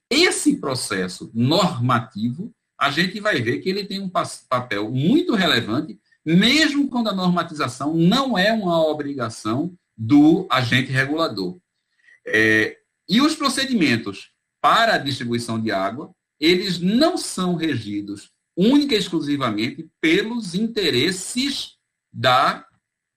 [0.10, 6.90] Esse processo normativo, a gente vai ver que ele tem um papel muito relevante, mesmo
[6.90, 11.58] quando a normatização não é uma obrigação do agente regulador.
[12.28, 18.98] É, e os procedimentos para a distribuição de água, eles não são regidos única e
[18.98, 21.78] exclusivamente pelos interesses
[22.12, 22.66] da,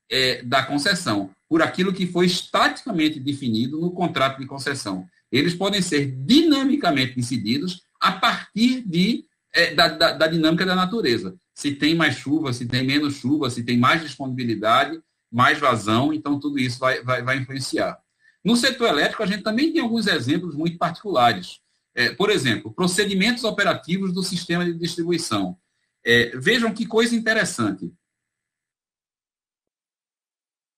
[0.08, 5.06] é, da concessão, por aquilo que foi estaticamente definido no contrato de concessão.
[5.30, 11.36] Eles podem ser dinamicamente decididos a partir de é, da, da, da, dinâmica da natureza.
[11.54, 16.40] Se tem mais chuva, se tem menos chuva, se tem mais disponibilidade, mais vazão, então
[16.40, 18.00] tudo isso vai, vai, vai influenciar.
[18.44, 21.60] No setor elétrico, a gente também tem alguns exemplos muito particulares.
[21.94, 25.56] É, por exemplo, procedimentos operativos do sistema de distribuição.
[26.04, 27.92] É, vejam que coisa interessante.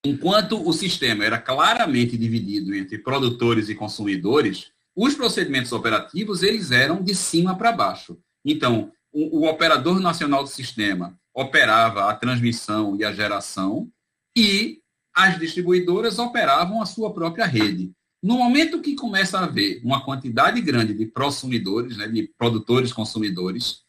[0.07, 7.03] Enquanto o sistema era claramente dividido entre produtores e consumidores, os procedimentos operativos eles eram
[7.03, 8.17] de cima para baixo.
[8.45, 13.91] Então, o, o, operador nacional do sistema operava a transmissão e a geração
[14.33, 14.79] e
[15.13, 17.91] as distribuidoras operavam a sua própria rede.
[18.23, 23.81] No momento que começa a haver uma quantidade grande de prosumidores, né, de produtores consumidores,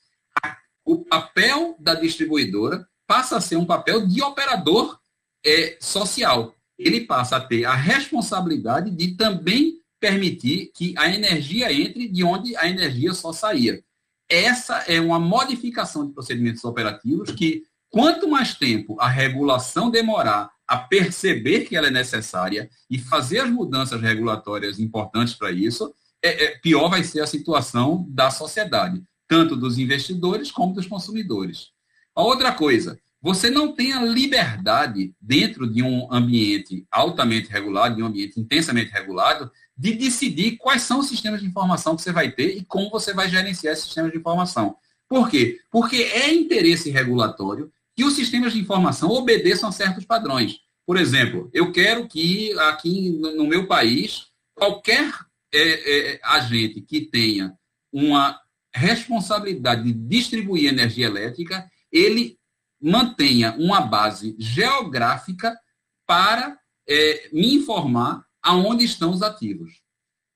[0.85, 4.99] o papel da distribuidora passa a ser um papel de operador
[5.45, 6.55] é, social.
[6.79, 12.57] Ele passa a ter a responsabilidade de também permitir que a energia entre de onde
[12.57, 13.83] a energia só saía.
[14.29, 20.77] Essa é uma modificação de procedimentos operativos que, quanto mais tempo a regulação demorar a
[20.77, 26.59] perceber que ela é necessária e fazer as mudanças regulatórias importantes para isso, é, é,
[26.59, 31.71] pior vai ser a situação da sociedade, tanto dos investidores como dos consumidores.
[32.15, 38.03] A outra coisa, você não tem a liberdade, dentro de um ambiente altamente regulado, de
[38.03, 42.31] um ambiente intensamente regulado, de decidir quais são os sistemas de informação que você vai
[42.31, 44.77] ter e como você vai gerenciar esses sistemas de informação.
[45.09, 45.61] Por quê?
[45.71, 50.61] Porque é interesse regulatório que os sistemas de informação obedeçam a certos padrões.
[50.87, 55.13] Por exemplo, eu quero que aqui no meu país, qualquer
[55.53, 57.53] é, é, agente que tenha
[57.93, 58.41] uma
[58.73, 62.38] responsabilidade de distribuir energia elétrica, ele
[62.81, 65.59] mantenha uma base geográfica
[66.07, 69.83] para é, me informar aonde estão os ativos.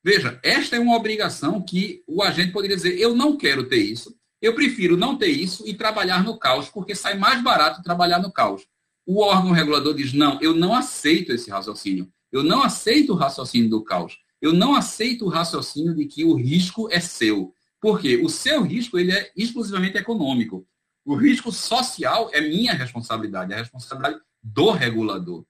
[0.04, 4.14] Veja, esta é uma obrigação que o agente poderia dizer: eu não quero ter isso,
[4.40, 8.32] eu prefiro não ter isso e trabalhar no caos, porque sai mais barato trabalhar no
[8.32, 8.66] caos.
[9.06, 12.12] O órgão regulador diz: não, eu não aceito esse raciocínio.
[12.30, 14.18] Eu não aceito o raciocínio do caos.
[14.40, 17.54] Eu não aceito o raciocínio de que o risco é seu.
[17.80, 20.66] Porque o seu risco ele é exclusivamente econômico.
[21.04, 25.44] O risco social é minha responsabilidade, é a responsabilidade do regulador.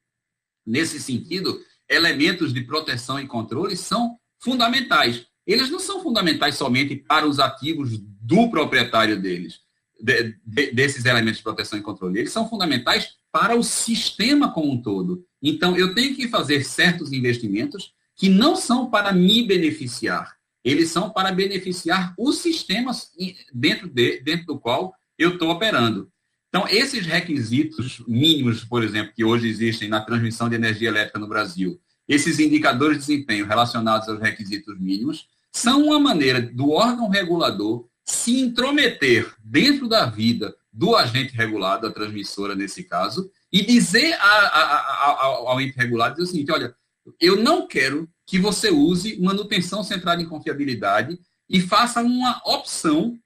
[0.64, 5.26] Nesse sentido, elementos de proteção e controle são fundamentais.
[5.46, 9.60] Eles não são fundamentais somente para os ativos do proprietário deles,
[10.00, 12.18] de, de, desses elementos de proteção e controle.
[12.18, 15.24] Eles são fundamentais para o sistema como um todo.
[15.42, 21.10] Então, eu tenho que fazer certos investimentos que não são para me beneficiar, eles são
[21.10, 23.10] para beneficiar os sistemas
[23.52, 26.10] dentro, de, dentro do qual eu estou operando.
[26.48, 31.26] Então, esses requisitos mínimos, por exemplo, que hoje existem na transmissão de energia elétrica no
[31.26, 37.86] Brasil, esses indicadores de desempenho relacionados aos requisitos mínimos, são uma maneira do órgão regulador
[38.04, 44.26] se intrometer dentro da vida do agente regulado, a transmissora nesse caso, e dizer a,
[44.26, 46.74] a, a, ao ente regulado dizer o seguinte, olha,
[47.20, 53.18] eu não quero que você use manutenção centrada em confiabilidade e faça uma opção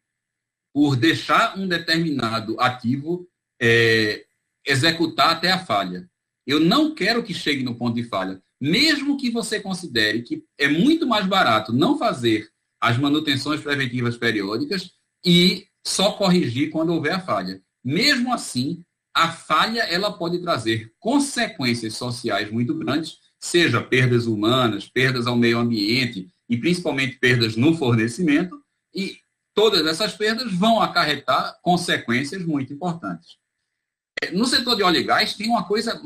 [0.76, 3.26] por deixar um determinado ativo
[3.58, 4.26] é,
[4.62, 6.06] executar até a falha.
[6.46, 8.42] Eu não quero que chegue no ponto de falha.
[8.60, 14.90] Mesmo que você considere que é muito mais barato não fazer as manutenções preventivas periódicas
[15.24, 17.62] e só corrigir quando houver a falha.
[17.82, 18.84] Mesmo assim,
[19.14, 25.56] a falha ela pode trazer consequências sociais muito grandes, seja perdas humanas, perdas ao meio
[25.56, 28.60] ambiente e principalmente perdas no fornecimento,
[28.94, 29.16] e
[29.56, 33.38] todas essas perdas vão acarretar consequências muito importantes.
[34.22, 35.98] É, no setor de óleo e gás tem uma coisa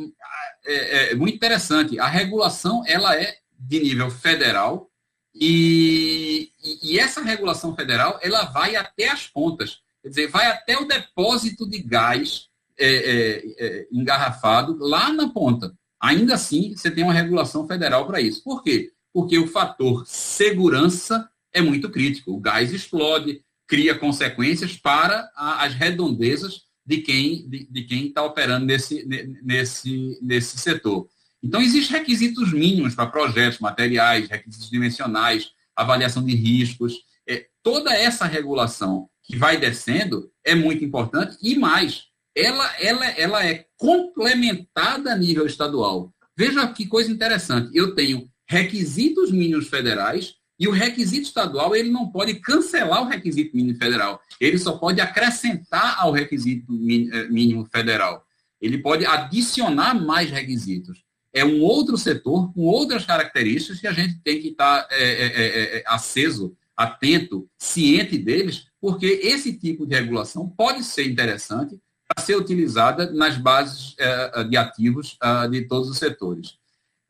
[0.64, 1.98] é, é, muito interessante.
[1.98, 4.88] A regulação ela é de nível federal
[5.34, 10.78] e, e, e, essa regulação federal ela vai até as pontas, quer dizer, vai até
[10.78, 15.74] o depósito de gás é, é, é engarrafado lá na ponta.
[16.00, 18.42] Ainda assim, você tem uma regulação federal para isso.
[18.44, 18.92] Por quê?
[19.12, 22.32] Porque o fator segurança é muito crítico.
[22.32, 28.24] O gás explode, cria consequências para a, as redondezas de quem de, de quem está
[28.24, 29.07] operando nesse,
[29.42, 31.09] nesse, nesse setor.
[31.42, 36.94] Então, existem requisitos mínimos para projetos, materiais, requisitos dimensionais, avaliação de riscos.
[37.26, 43.46] É, toda essa regulação que vai descendo é muito importante e mais, ela, ela, ela
[43.46, 46.12] é complementada a nível estadual.
[46.36, 47.70] Veja que coisa interessante.
[47.72, 53.56] Eu tenho requisitos mínimos federais e o requisito estadual, ele não pode cancelar o requisito
[53.56, 54.20] mínimo federal.
[54.38, 58.26] Ele só pode acrescentar ao requisito eh, mínimo federal.
[58.61, 61.02] Ele pode adicionar mais requisitos.
[61.32, 65.78] É um outro setor com outras características que a gente tem que estar é, é,
[65.78, 72.36] é, aceso atento, ciente deles, porque esse tipo de regulação pode ser interessante para ser
[72.36, 76.59] utilizada nas bases eh, de ativos ah, de todos os setores.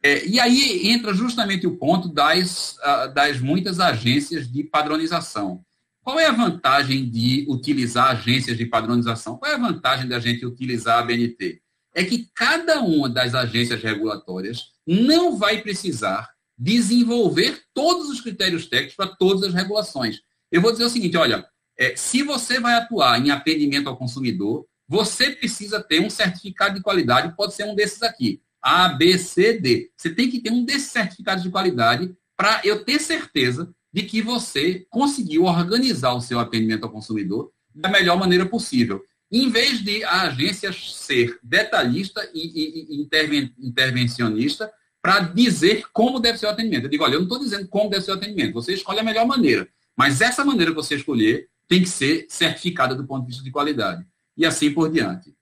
[0.02, 5.62] É, e aí entra justamente o ponto das, ah, das muitas agências de padronização.
[6.02, 9.36] Qual é a vantagem de utilizar agências de padronização?
[9.36, 11.60] Qual é a vantagem da gente utilizar a BNT?
[11.94, 18.96] É que cada uma das agências regulatórias não vai precisar desenvolver todos os critérios técnicos
[18.96, 20.20] para todas as regulações.
[20.50, 21.46] Eu vou dizer o seguinte, olha,
[21.78, 26.82] é, se você vai atuar em atendimento ao consumidor, você precisa ter um certificado de
[26.82, 29.90] qualidade, pode ser um desses aqui, A, B, C, D.
[29.96, 34.22] Você tem que ter um desses certificados de qualidade para eu ter certeza de que
[34.22, 39.02] você conseguiu organizar o seu atendimento ao consumidor da melhor maneira possível.
[39.30, 46.38] Em vez de a agência ser detalhista e, e, e intervencionista, para dizer como deve
[46.38, 46.84] ser o atendimento.
[46.84, 49.04] Eu digo, olha, eu não estou dizendo como deve ser o atendimento, você escolhe a
[49.04, 49.68] melhor maneira.
[49.96, 53.50] Mas essa maneira que você escolher tem que ser certificada do ponto de vista de
[53.50, 54.04] qualidade.
[54.36, 55.34] E assim por diante.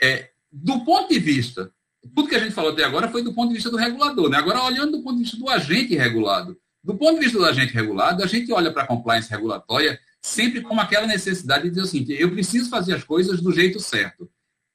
[0.00, 1.72] É, do ponto de vista,
[2.14, 4.28] tudo que a gente falou até agora foi do ponto de vista do regulador.
[4.28, 4.36] Né?
[4.36, 6.56] Agora, olhando do ponto de vista do agente regulado.
[6.82, 10.60] Do ponto de vista do agente regulado, a gente olha para a compliance regulatória sempre
[10.60, 14.30] como aquela necessidade de dizer seguinte, eu preciso fazer as coisas do jeito certo.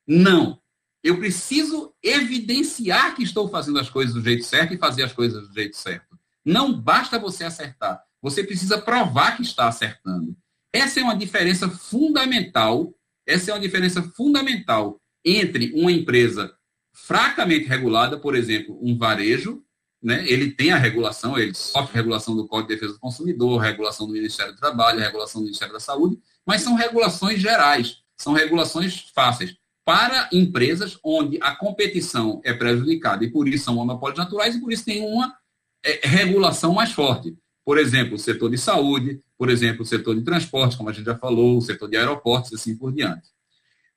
[0.08, 0.60] Não.
[1.04, 5.48] Eu preciso evidenciar que estou fazendo as coisas do jeito certo e fazer as coisas
[5.48, 6.18] do jeito certo.
[6.46, 8.02] Não basta você acertar.
[8.22, 10.36] Você precisa provar que está acertando.
[10.72, 12.94] Essa é uma diferença fundamental.
[13.28, 16.54] Essa é uma diferença fundamental entre uma empresa
[16.94, 19.64] fracamente regulada, por exemplo, um varejo,
[20.02, 20.24] né?
[20.28, 24.14] ele tem a regulação, ele sofre regulação do Código de Defesa do Consumidor, regulação do
[24.14, 29.56] Ministério do Trabalho, regulação do Ministério da Saúde, mas são regulações gerais, são regulações fáceis
[29.86, 34.72] para empresas onde a competição é prejudicada e por isso são monopólios naturais e por
[34.72, 35.34] isso tem uma
[35.84, 37.36] é, regulação mais forte.
[37.66, 41.06] Por exemplo, o setor de saúde, por exemplo, o setor de transporte, como a gente
[41.06, 43.33] já falou, o setor de aeroportos e assim por diante.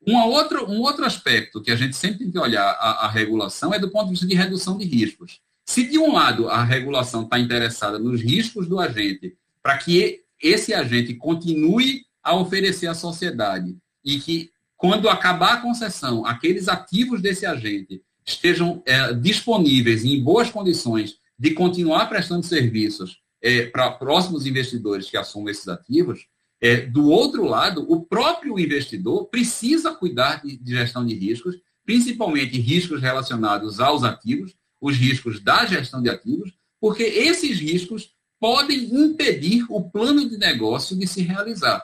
[0.07, 3.74] Uma outra, um outro aspecto que a gente sempre tem que olhar a, a regulação
[3.74, 5.40] é do ponto de vista de redução de riscos.
[5.64, 10.72] Se de um lado a regulação está interessada nos riscos do agente, para que esse
[10.72, 17.44] agente continue a oferecer à sociedade e que quando acabar a concessão, aqueles ativos desse
[17.44, 25.11] agente estejam é, disponíveis em boas condições de continuar prestando serviços é, para próximos investidores
[25.11, 26.26] que assumam esses ativos,
[26.66, 32.58] é, do outro lado, o próprio investidor precisa cuidar de, de gestão de riscos, principalmente
[32.58, 38.10] riscos relacionados aos ativos, os riscos da gestão de ativos, porque esses riscos
[38.40, 41.82] podem impedir o plano de negócio de se realizar.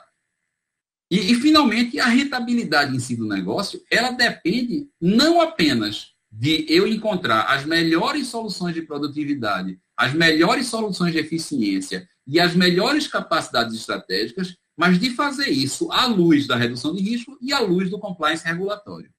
[1.09, 6.87] E, e, finalmente, a rentabilidade em si do negócio, ela depende não apenas de eu
[6.87, 13.75] encontrar as melhores soluções de produtividade, as melhores soluções de eficiência e as melhores capacidades
[13.75, 17.99] estratégicas, mas de fazer isso à luz da redução de risco e à luz do
[17.99, 19.13] compliance regulatório.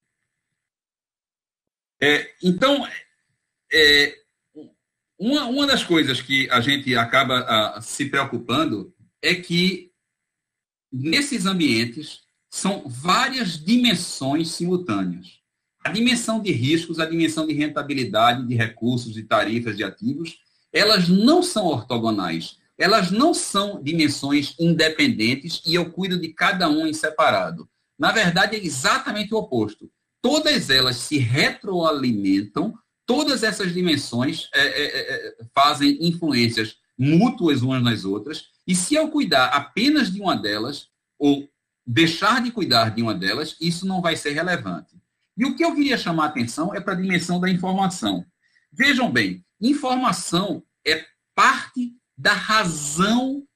[2.01, 2.87] É, então,
[3.73, 4.19] é,
[5.19, 9.95] uma, uma das coisas que a gente acaba a, se preocupando é que
[10.95, 15.41] nesses ambientes, são várias dimensões simultâneas.
[15.85, 20.39] A dimensão de riscos, a dimensão de rentabilidade, de recursos, de tarifas, de ativos,
[20.73, 22.59] elas não são ortogonais.
[22.79, 27.69] Elas não são dimensões independentes e eu cuido de cada um em separado.
[27.99, 29.91] Na verdade, é exatamente o oposto.
[30.21, 32.75] Todas elas se retroalimentam,
[33.07, 39.09] todas essas dimensões é, é, é, fazem influências mútuas umas nas outras, e se eu
[39.09, 41.49] cuidar apenas de uma delas, ou
[41.87, 44.97] deixar de cuidar de uma delas, isso não vai ser relevante.
[45.37, 48.25] E o que eu queria chamar a atenção é para a dimensão da informação.
[48.73, 51.05] Vejam bem, informação é
[51.35, 53.47] parte da razão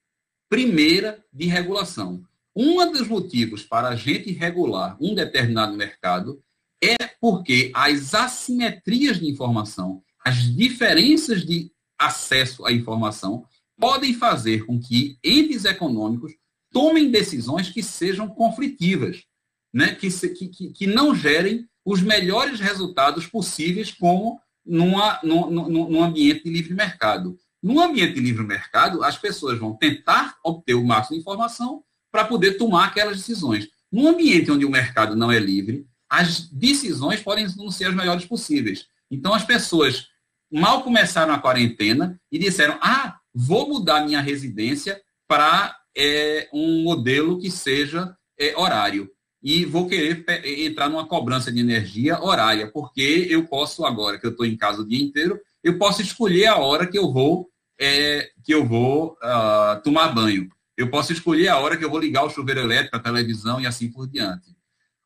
[0.49, 2.25] primeira de regulação.
[2.55, 6.43] Um dos motivos para a gente regular um determinado mercado
[6.83, 13.45] é porque as assimetrias de informação, as diferenças de acesso à informação,
[13.77, 16.33] podem fazer com que entes econômicos
[16.73, 19.25] tomem decisões que sejam conflitivas,
[19.73, 19.95] né?
[19.95, 26.51] que, que, que não gerem os melhores resultados possíveis como numa, num, num ambiente de
[26.51, 27.39] livre mercado.
[27.63, 32.25] No ambiente de livre mercado, as pessoas vão tentar obter o máximo de informação para
[32.25, 33.69] poder tomar aquelas decisões.
[33.91, 38.25] No ambiente onde o mercado não é livre, as decisões podem não ser as melhores
[38.25, 38.87] possíveis.
[39.11, 40.07] Então, as pessoas
[40.51, 47.39] mal começaram a quarentena e disseram: ah, vou mudar minha residência para é, um modelo
[47.39, 49.11] que seja é, horário.
[49.43, 50.25] E vou querer
[50.67, 54.83] entrar numa cobrança de energia horária, porque eu posso agora, que eu estou em casa
[54.83, 57.51] o dia inteiro, eu posso escolher a hora que eu vou
[57.81, 60.51] é, que eu vou uh, tomar banho.
[60.77, 63.67] Eu posso escolher a hora que eu vou ligar o chuveiro elétrico, a televisão e
[63.67, 64.57] assim por diante.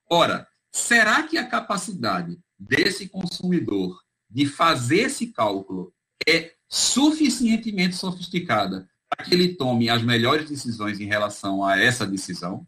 [0.08, 5.92] Ora, será que a capacidade desse consumidor de fazer esse cálculo
[6.26, 12.66] é suficientemente sofisticada para que ele tome as melhores decisões em relação a essa decisão?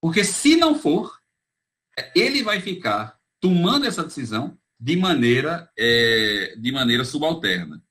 [0.00, 1.18] Porque se não for,
[2.14, 7.82] ele vai ficar tomando essa decisão de maneira, é, de maneira subalterna.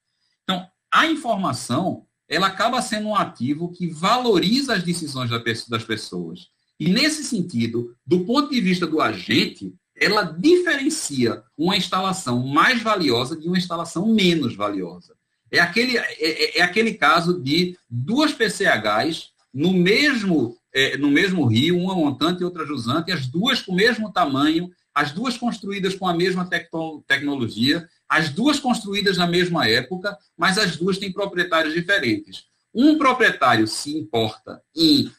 [0.44, 5.30] Então, a informação, ela acaba sendo um ativo que valoriza as decisões
[5.68, 6.48] das pessoas.
[6.80, 13.36] E, nesse sentido, do ponto de vista do agente, ela diferencia uma instalação mais valiosa
[13.36, 15.16] de uma instalação menos valiosa.
[15.52, 21.46] É aquele, é, é, é aquele caso de duas PCHs no mesmo, é, no mesmo
[21.46, 25.94] rio, uma montante e outra jusante, as duas com o mesmo tamanho, as duas construídas
[25.94, 31.14] com a mesma tecno, tecnologia, as duas construídas na mesma época, mas as duas têm
[31.14, 32.46] proprietários diferentes.
[32.74, 35.12] Um proprietário se importa em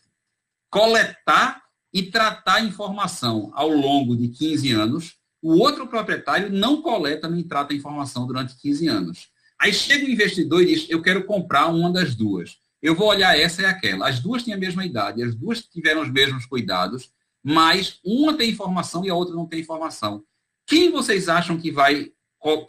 [0.69, 1.63] coletar
[1.95, 7.73] e tratar informação ao longo de 15 anos, o outro proprietário não coleta nem trata
[7.73, 9.29] informação durante 15 anos.
[9.61, 12.57] Aí chega o investidor e diz: Eu quero comprar uma das duas.
[12.83, 14.09] Eu vou olhar essa e aquela.
[14.09, 17.13] As duas têm a mesma idade, as duas tiveram os mesmos cuidados,
[17.49, 20.23] mas uma tem informação e a outra não tem informação.
[20.67, 22.13] Quem vocês acham que vai,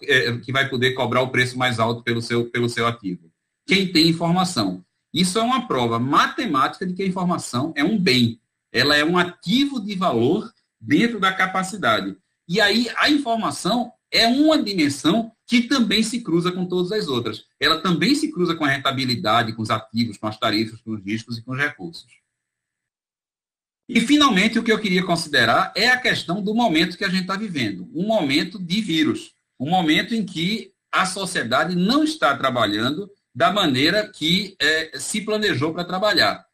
[0.03, 3.29] é, que vai poder cobrar o preço mais alto pelo seu, pelo seu ativo?
[3.67, 4.81] Quem tem informação.
[5.13, 8.39] Isso é uma prova matemática de que a informação é um bem.
[8.71, 10.49] Ela é um ativo de valor
[10.79, 12.15] dentro da capacidade.
[12.47, 17.43] E aí a informação é uma dimensão que também se cruza com todas as outras.
[17.59, 21.03] Ela também se cruza com a rentabilidade, com os ativos, com as tarifas, com os
[21.03, 22.18] riscos e com os recursos.
[23.89, 27.23] E, finalmente, o que eu queria considerar é a questão do momento que a gente
[27.23, 33.09] está vivendo um momento de vírus, um momento em que a sociedade não está trabalhando
[33.33, 36.45] da maneira que é, se planejou para trabalhar.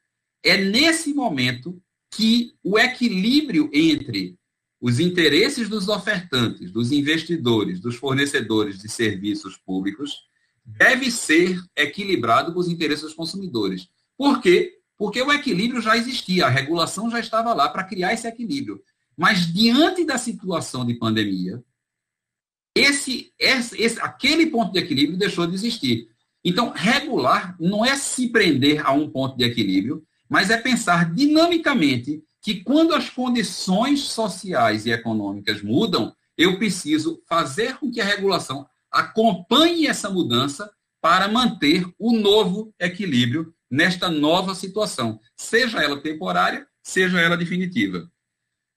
[0.42, 1.78] É nesse momento
[2.10, 4.38] que o equilíbrio entre
[4.80, 10.14] os interesses dos ofertantes, dos investidores, dos fornecedores de serviços públicos
[10.64, 13.90] deve ser equilibrado com os interesses dos consumidores.
[14.18, 14.74] Por quê?
[14.98, 18.82] Porque o equilíbrio já existia, a regulação já estava lá para criar esse equilíbrio.
[19.18, 21.64] Mas diante da situação de pandemia,
[22.76, 26.10] esse, esse, esse, aquele ponto de equilíbrio deixou de existir.
[26.44, 32.22] Então, regular não é se prender a um ponto de equilíbrio, mas é pensar dinamicamente
[32.42, 38.68] que quando as condições sociais e econômicas mudam, eu preciso fazer com que a regulação
[38.92, 40.70] acompanhe essa mudança
[41.02, 48.10] para manter o novo equilíbrio nesta nova situação, seja ela temporária, seja ela definitiva.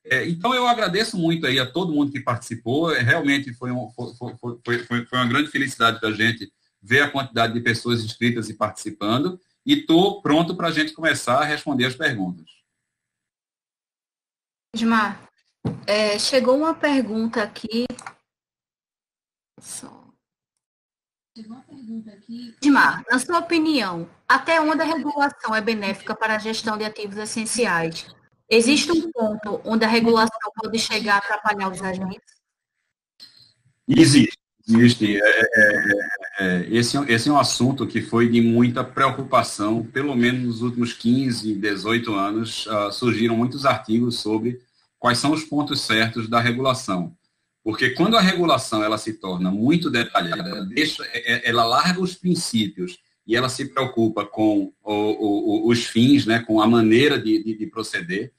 [0.04, 2.90] É, então, eu agradeço muito aí a todo mundo que participou.
[2.92, 4.34] É, realmente foi, um, foi,
[4.64, 6.50] foi, foi, uma grande felicidade para a gente
[6.82, 9.40] ver a quantidade de pessoas inscritas e participando.
[9.64, 12.46] E estou pronto para a gente começar a responder as perguntas.
[14.74, 15.28] Ismar,
[15.86, 17.84] é, chegou uma pergunta aqui.
[19.60, 19.97] Só.
[22.62, 27.16] Ismar, na sua opinião, até onde a regulação é benéfica para a gestão de ativos
[27.16, 28.06] essenciais?
[28.50, 32.38] Existe um ponto onde a regulação pode chegar a atrapalhar os agentes?
[33.86, 34.38] Existe.
[34.68, 35.16] Existe.
[35.16, 36.06] É, é, é,
[36.40, 40.92] é, esse, esse é um assunto que foi de muita preocupação, pelo menos nos últimos
[40.92, 44.60] 15, 18 anos, uh, surgiram muitos artigos sobre
[44.98, 47.16] quais são os pontos certos da regulação.
[47.68, 52.00] Porque quando a regulação ela se torna muito detalhada, ela, deixa, é, é, ela larga
[52.00, 52.96] os princípios
[53.26, 57.58] e ela se preocupa com o, o, os fins, né, com a maneira de, de,
[57.58, 58.32] de proceder,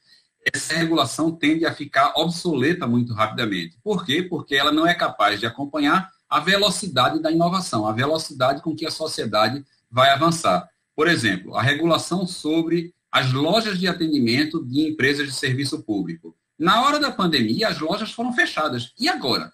[0.51, 3.77] essa regulação tende a ficar obsoleta muito rapidamente.
[3.83, 4.23] Por quê?
[4.23, 8.87] Porque ela não é capaz de acompanhar a velocidade da inovação, a velocidade com que
[8.87, 10.67] a sociedade vai avançar.
[10.95, 16.35] Por exemplo, a regulação sobre as lojas de atendimento de empresas de serviço público.
[16.59, 18.91] Na hora da pandemia, as lojas foram fechadas.
[18.99, 19.51] E agora?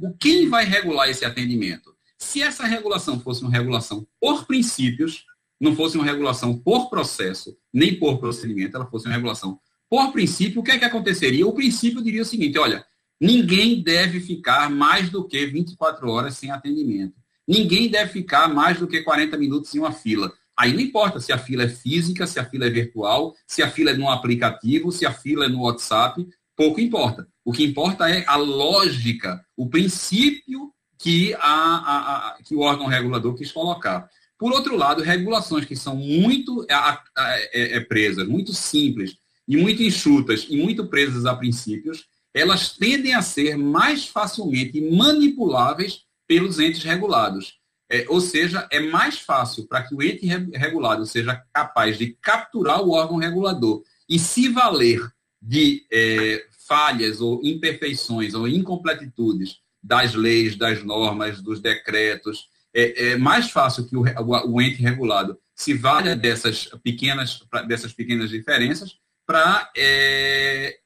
[0.00, 1.94] O quem vai regular esse atendimento?
[2.18, 5.24] Se essa regulação fosse uma regulação por princípios,
[5.60, 10.60] não fosse uma regulação por processo, nem por procedimento, ela fosse uma regulação por princípio,
[10.60, 11.46] o que é que aconteceria?
[11.46, 12.84] O princípio diria o seguinte, olha,
[13.22, 17.14] Ninguém deve ficar mais do que 24 horas sem atendimento.
[17.46, 20.32] Ninguém deve ficar mais do que 40 minutos em uma fila.
[20.62, 23.68] Aí não importa se a fila é física, se a fila é virtual, se a
[23.68, 26.24] fila é no aplicativo, se a fila é no WhatsApp,
[26.56, 27.26] pouco importa.
[27.44, 32.86] O que importa é a lógica, o princípio que, a, a, a, que o órgão
[32.86, 34.08] regulador quis colocar.
[34.38, 39.16] Por outro lado, regulações que são muito é, é, presas, muito simples,
[39.48, 46.04] e muito enxutas, e muito presas a princípios, elas tendem a ser mais facilmente manipuláveis
[46.28, 47.60] pelos entes regulados.
[47.92, 52.80] É, ou seja, é mais fácil para que o ente regulado seja capaz de capturar
[52.80, 54.98] o órgão regulador e se valer
[55.42, 62.48] de é, falhas ou imperfeições ou incompletitudes das leis, das normas, dos decretos.
[62.72, 67.92] É, é mais fácil que o, o, o, ente regulado se valha dessas pequenas, dessas
[67.92, 70.78] pequenas diferenças para é,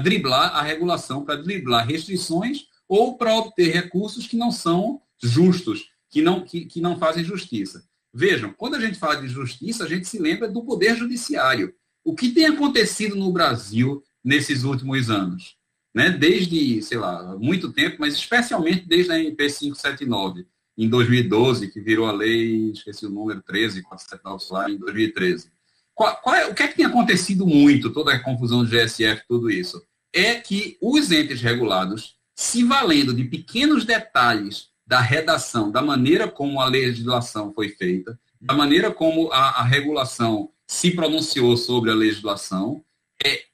[0.00, 6.22] driblar a regulação, para driblar restrições ou para obter recursos que não são justos, que
[6.22, 7.84] não, que, que não fazem justiça.
[8.12, 11.74] Vejam, quando a gente fala de justiça, a gente se lembra do poder judiciário.
[12.04, 15.56] O que tem acontecido no Brasil nesses últimos anos?
[15.94, 16.10] Né?
[16.10, 20.46] Desde, sei lá, muito tempo, mas especialmente desde a MP 579,
[20.78, 25.50] em 2012, que virou a lei, esqueci o número, 13, 479, lá, em 2013.
[25.94, 29.22] Qual, qual é, o que é que tem acontecido muito, toda a confusão do GSF,
[29.26, 29.82] tudo isso?
[30.12, 36.60] É que os entes regulados, se valendo de pequenos detalhes da redação, da maneira como
[36.60, 42.84] a legislação foi feita, da maneira como a, a regulação se pronunciou sobre a legislação,
[43.24, 43.44] é,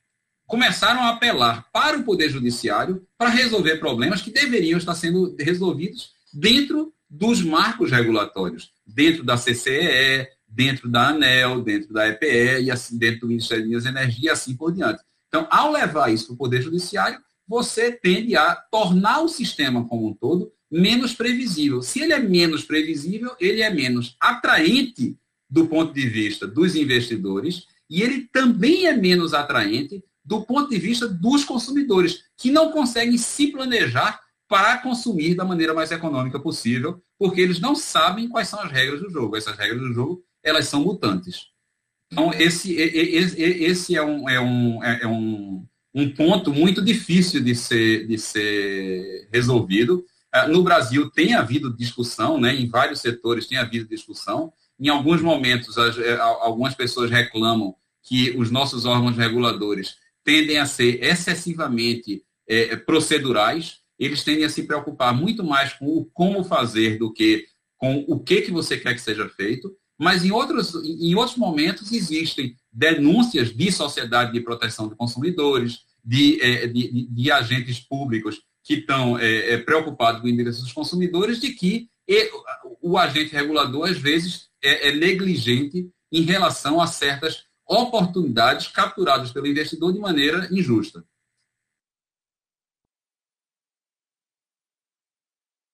[0.47, 6.13] começaram a apelar para o Poder Judiciário para resolver problemas que deveriam estar sendo resolvidos
[6.33, 12.99] dentro dos marcos regulatórios, dentro da CCE, dentro da ANEL, dentro da EPE e assim
[12.99, 15.03] dentro do Ministério de Energia e assim por diante.
[15.29, 17.19] Então, ao levar isso para o Poder Judiciário,
[17.49, 21.83] você tende a tornar o sistema como um todo menos previsível.
[21.83, 25.17] Se ele é menos previsível, ele é menos atraente
[25.49, 30.79] do ponto de vista dos investidores e ele também é menos atraente do ponto de
[30.79, 37.03] vista dos consumidores, que não conseguem se planejar para consumir da maneira mais econômica possível,
[37.19, 39.37] porque eles não sabem quais são as regras do jogo.
[39.37, 41.49] Essas regras do jogo, elas são mutantes.
[42.11, 47.55] Então, esse, esse é, um, é, um, é, é um, um ponto muito difícil de
[47.55, 50.05] ser, de ser resolvido.
[50.35, 55.21] É, no Brasil tem havido discussão, né, em vários setores tem havido discussão, em alguns
[55.21, 62.25] momentos, as, é, algumas pessoas reclamam que os nossos órgãos reguladores tendem a ser excessivamente
[62.49, 67.47] é, procedurais, eles tendem a se preocupar muito mais com o como fazer do que
[67.77, 71.93] com o que, que você quer que seja feito, mas em outros, em outros momentos
[71.93, 78.75] existem denúncias de sociedade de proteção de consumidores, de, é, de, de agentes públicos que
[78.75, 81.91] estão é, é, preocupados com o interesse dos consumidores, de que
[82.81, 89.47] o agente regulador, às vezes, é, é negligente em relação a certas oportunidades capturadas pelo
[89.47, 91.05] investidor de maneira injusta.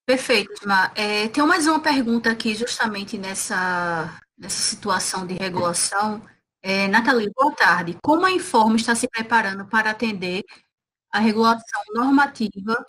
[0.06, 0.92] Perfeito, Ismar.
[0.96, 6.24] É, tem mais uma pergunta aqui, justamente nessa, nessa situação de regulação.
[6.62, 7.98] É, Nathalie, boa tarde.
[8.02, 10.44] Como a Informa está se preparando para atender
[11.10, 12.84] a regulação normativa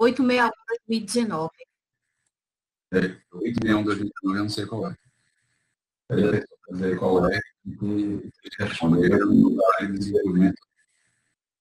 [0.00, 1.50] 861-2019?
[2.92, 4.96] É, 861-2019, eu não sei qual é.
[6.10, 7.40] É, qual é.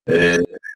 [0.05, 0.35] É,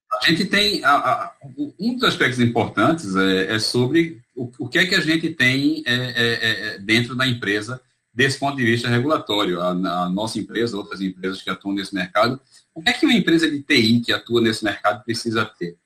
[0.09, 1.35] a gente tem a, a,
[1.77, 5.83] um dos aspectos importantes é, é sobre o, o, que é que a gente tem
[5.85, 7.81] é, é, dentro da empresa
[8.17, 9.61] desse ponto de vista regulatório.
[9.61, 12.41] A, a, nossa empresa, outras empresas que atuam nesse mercado,
[12.73, 15.77] o que é que uma empresa de TI que atua nesse mercado precisa ter?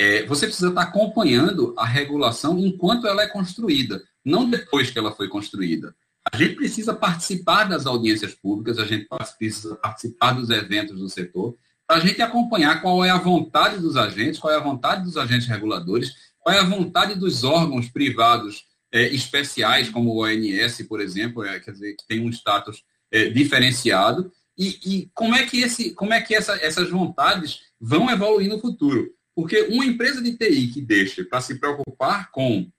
[0.00, 5.10] É, você precisa estar acompanhando a regulação enquanto ela é construída, não depois que ela
[5.10, 5.92] foi construída.
[6.32, 11.56] A gente precisa participar das audiências públicas, a gente precisa participar dos eventos do setor,
[11.84, 15.16] para a gente acompanhar qual é a vontade dos agentes, qual é a vontade dos
[15.16, 21.00] agentes reguladores, qual é a vontade dos órgãos privados é, especiais, como o ONS, por
[21.00, 25.62] exemplo, é, quer dizer, que tem um status é, diferenciado, e, e, como é que,
[25.62, 29.10] esse, como é que essa, essas vontades vão evoluir no futuro.
[29.34, 32.70] Porque uma empresa de TI que deixa para se preocupar com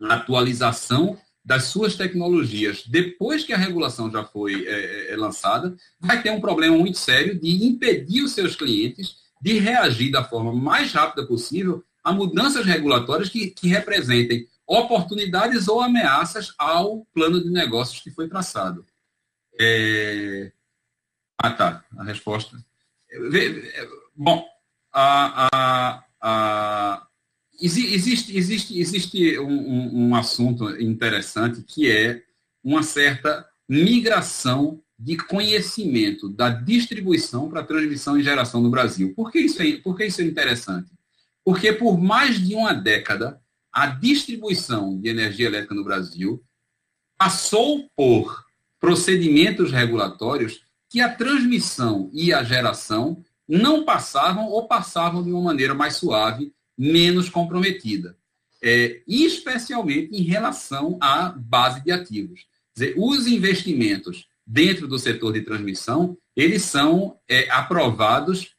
[0.00, 5.74] a atualização das suas tecnologias depois que a regulação já foi é, é, é, lançada,
[5.98, 10.54] vai ter um problema muito sério de impedir os seus clientes de reagir da forma
[10.54, 17.50] mais rápida possível a mudanças regulatórias que, que representem oportunidades ou ameaças ao plano de
[17.50, 18.86] negócios que foi traçado.
[19.58, 20.52] É...
[21.36, 21.84] Ah, tá.
[21.98, 22.56] A resposta.
[24.14, 24.46] Bom,
[24.92, 27.06] a, a, a,
[27.60, 32.22] existe, existe, existe um, um, assunto interessante que é
[32.62, 39.14] uma certa migração de conhecimento da distribuição para transmissão e geração no Brasil.
[39.16, 40.92] Por que, isso é, por que isso é interessante?
[41.44, 43.40] Porque por mais de uma década,
[43.72, 46.42] a distribuição de energia elétrica no Brasil
[47.18, 48.44] passou por
[48.78, 55.74] procedimentos regulatórios que a transmissão e a geração não passavam ou passavam de uma maneira
[55.74, 58.16] mais suave menos comprometida.
[58.62, 62.46] é, especialmente em relação à base de ativos.
[62.74, 68.54] Dizer, os investimentos dentro do setor de transmissão, eles são é, aprovados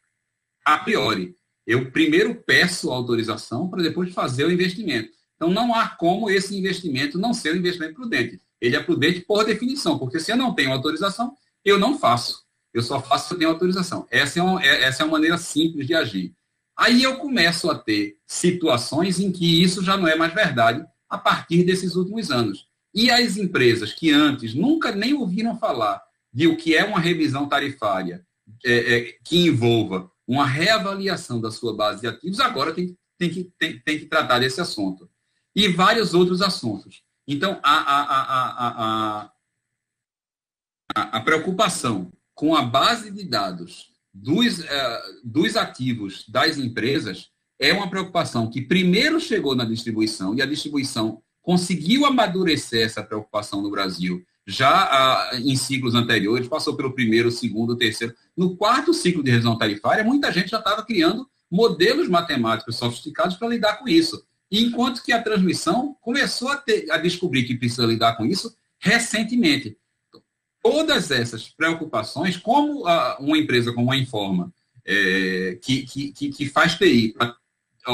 [0.64, 1.36] a priori.
[1.66, 5.10] Eu primeiro peço autorização para depois fazer o investimento.
[5.36, 8.40] Então, não há como esse investimento não ser um investimento prudente.
[8.60, 12.42] Ele é prudente por definição, porque se eu não tenho autorização, eu não faço.
[12.72, 14.06] Eu só faço se eu tenho autorização.
[14.10, 16.32] Essa é, uma, é, essa é uma maneira simples de agir.
[16.76, 21.18] Aí eu começo a ter situações em que isso já não é mais verdade a
[21.18, 22.66] partir desses últimos anos.
[22.94, 26.00] E as empresas que antes nunca nem ouviram falar
[26.32, 28.24] de o que é uma revisão tarifária
[28.64, 33.52] é, é, que envolva uma reavaliação da sua base de ativos, agora tem, tem, que,
[33.58, 35.06] tem, tem que tratar desse assunto.
[35.54, 37.02] E vários outros assuntos.
[37.28, 39.30] Então, a, a,
[40.94, 47.28] a, a, preocupação com a base de dados dos, uh, dos ativos das empresas
[47.60, 53.60] é uma preocupação que primeiro chegou na distribuição e a distribuição conseguiu amadurecer essa preocupação
[53.60, 58.14] no Brasil já uh, em ciclos anteriores, passou pelo primeiro, segundo, terceiro.
[58.36, 63.48] No quarto ciclo de revisão tarifária, muita gente já estava criando modelos matemáticos sofisticados para
[63.48, 64.24] lidar com isso.
[64.50, 69.76] Enquanto que a transmissão começou a, ter, a descobrir que precisa lidar com isso recentemente
[70.62, 74.52] todas essas preocupações, como a, uma empresa como a Informa,
[74.84, 77.36] é, que, que, que faz TI para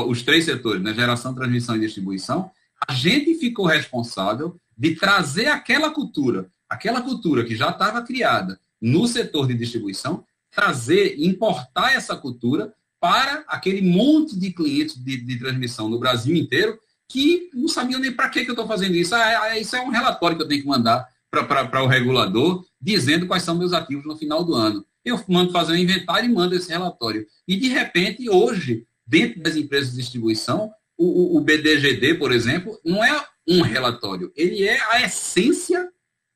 [0.07, 2.51] os três setores, né, geração, transmissão e distribuição,
[2.87, 9.09] a gente ficou responsável de trazer aquela cultura, aquela cultura que já estava criada no
[9.09, 15.89] setor de distribuição, trazer, importar essa cultura para aquele monte de clientes de, de transmissão
[15.89, 19.15] no Brasil inteiro que não sabiam nem para que, que eu estou fazendo isso.
[19.15, 23.27] Ah, é, isso é um relatório que eu tenho que mandar para o regulador, dizendo
[23.27, 24.85] quais são meus ativos no final do ano.
[25.05, 27.27] Eu mando fazer um inventário e mando esse relatório.
[27.47, 33.03] E, de repente, hoje, dentro das empresas de distribuição, o, o, BDGD, por exemplo, não
[33.03, 35.91] é um relatório, ele é a essência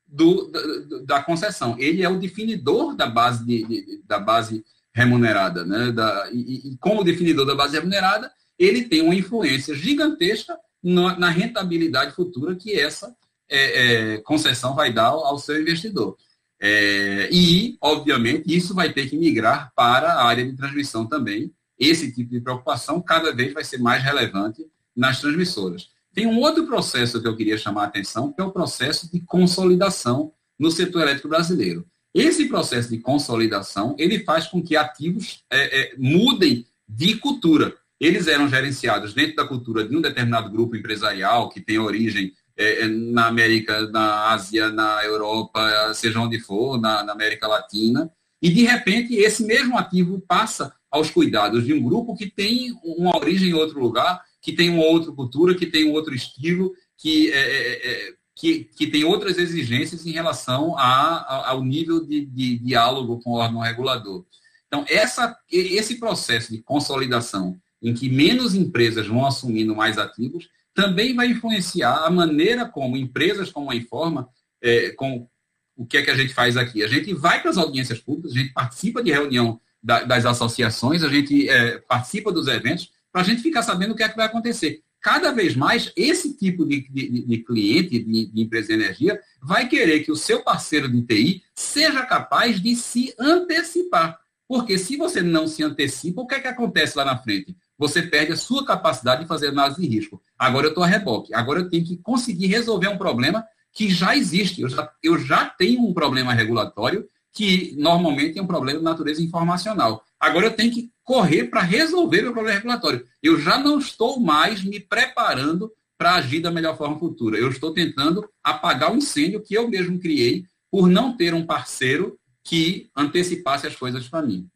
[0.07, 0.61] do, da,
[1.05, 1.75] da, concessão.
[1.77, 5.65] Ele é o definidor da base, de, de da base remunerada.
[5.65, 5.91] Né?
[5.91, 11.29] Da, e, e, como definidor da base remunerada, ele tem uma influência gigantesca na, na
[11.29, 13.15] rentabilidade futura que essa
[13.49, 16.17] é, é, concessão vai dar ao, seu investidor.
[16.59, 21.51] É, e, obviamente, isso vai ter que migrar para a área de transmissão também.
[21.77, 25.89] Esse tipo de preocupação cada vez vai ser mais relevante nas transmissoras.
[26.13, 29.19] Tem um outro processo que eu queria chamar a atenção, que é o processo de
[29.21, 31.85] consolidação no setor elétrico brasileiro.
[32.13, 37.75] Esse processo de consolidação, ele faz com que ativos é, é, mudem de cultura.
[37.99, 42.83] Eles eram gerenciados dentro da cultura de um determinado grupo empresarial que tem origem é,
[42.83, 48.49] é, na América, na Ásia, na Europa, seja onde for, na, na, América Latina, e
[48.49, 53.49] de repente esse mesmo ativo passa aos cuidados de um grupo que tem uma origem
[53.49, 57.39] em outro lugar, que tem uma outra cultura, que tem um outro estilo, que, é,
[57.39, 62.59] é, é que, que tem outras exigências em relação a, a, ao nível de, de
[62.59, 64.25] diálogo com o órgão regulador.
[64.67, 71.15] Então, essa, esse processo de consolidação, em que menos empresas vão assumindo mais ativos, também
[71.15, 74.27] vai influenciar a maneira como empresas como a Informa,
[74.61, 75.27] é, com
[75.75, 76.83] o que é que a gente faz aqui?
[76.83, 81.03] A gente vai para as audiências públicas, a gente participa de reunião da, das associações,
[81.03, 84.17] a gente é, participa dos eventos, para a gente ficar sabendo o que é que
[84.17, 84.81] vai acontecer.
[84.99, 89.69] Cada vez mais, esse tipo de, de, de cliente, de, de empresa de energia, vai
[89.69, 94.19] querer que o seu parceiro de TI seja capaz de se antecipar.
[94.47, 97.55] Porque se você não se antecipa, o que é que acontece lá na frente?
[97.77, 100.21] você perde a sua capacidade de fazer análise de risco.
[100.37, 101.33] Agora eu estou a reboque.
[101.33, 104.61] Agora eu tenho que conseguir resolver um problema que já existe.
[104.61, 109.21] Eu já, eu já tenho um problema regulatório que normalmente é um problema de natureza
[109.21, 110.05] informacional.
[110.19, 113.05] Agora eu tenho que correr para resolver meu problema regulatório.
[113.21, 117.37] Eu já não estou mais me preparando para agir da melhor forma futura.
[117.37, 122.19] Eu estou tentando apagar o incêndio que eu mesmo criei por não ter um parceiro
[122.43, 124.49] que antecipasse as coisas para mim.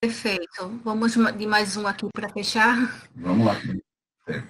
[0.00, 0.80] Perfeito.
[0.84, 3.08] Vamos de mais um aqui para fechar.
[3.14, 3.54] Vamos lá.
[4.28, 4.42] É,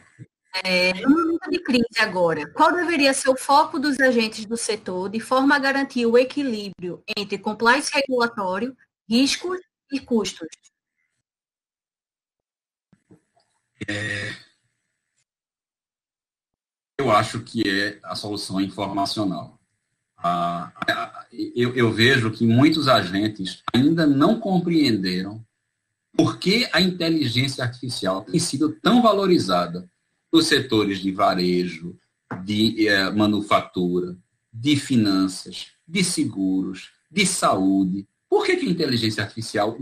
[1.06, 5.18] no momento de crise agora, qual deveria ser o foco dos agentes do setor de
[5.18, 8.76] forma a garantir o equilíbrio entre compliance regulatório,
[9.08, 9.58] riscos
[9.90, 10.48] e custos?
[13.88, 14.34] É,
[16.98, 19.58] eu acho que é a solução informacional.
[20.16, 20.72] Ah,
[21.32, 25.44] eu, eu vejo que muitos agentes ainda não compreenderam
[26.16, 29.90] por que a inteligência artificial tem sido tão valorizada
[30.32, 31.96] nos setores de varejo,
[32.44, 34.16] de eh, manufatura,
[34.52, 38.08] de finanças, de seguros, de saúde.
[38.28, 39.76] Por que, que a inteligência artificial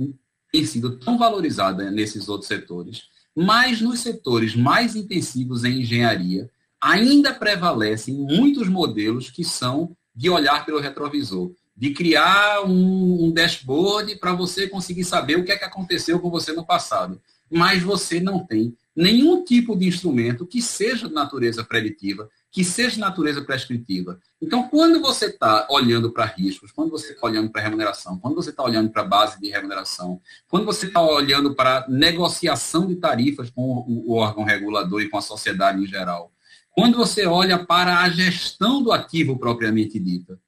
[0.51, 7.33] tem sido tão valorizada nesses outros setores, mas nos setores mais intensivos em engenharia, ainda
[7.33, 14.33] prevalecem muitos modelos que são de olhar pelo retrovisor, de criar um, um dashboard para
[14.33, 17.21] você conseguir saber o que é que aconteceu com você no passado.
[17.51, 22.91] Mas você não tem nenhum tipo de instrumento que seja de natureza preditiva, que seja
[22.91, 24.21] de natureza prescritiva.
[24.43, 28.51] Então, quando você está olhando para riscos, quando você está olhando para remuneração, quando você
[28.51, 33.63] está olhando para base de remuneração, quando você está olhando para negociação de tarifas com
[33.63, 36.33] o, o órgão regulador e com a sociedade em geral,
[36.73, 40.39] quando você olha para a gestão do ativo propriamente dita,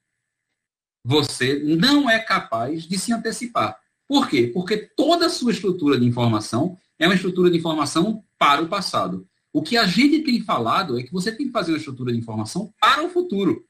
[1.05, 3.77] você não é capaz de se antecipar.
[4.07, 4.51] Por quê?
[4.53, 9.27] Porque toda a sua estrutura de informação é uma estrutura de informação para o passado.
[9.53, 12.19] O que a gente tem falado é que você tem que fazer uma estrutura de
[12.19, 13.65] informação para o futuro.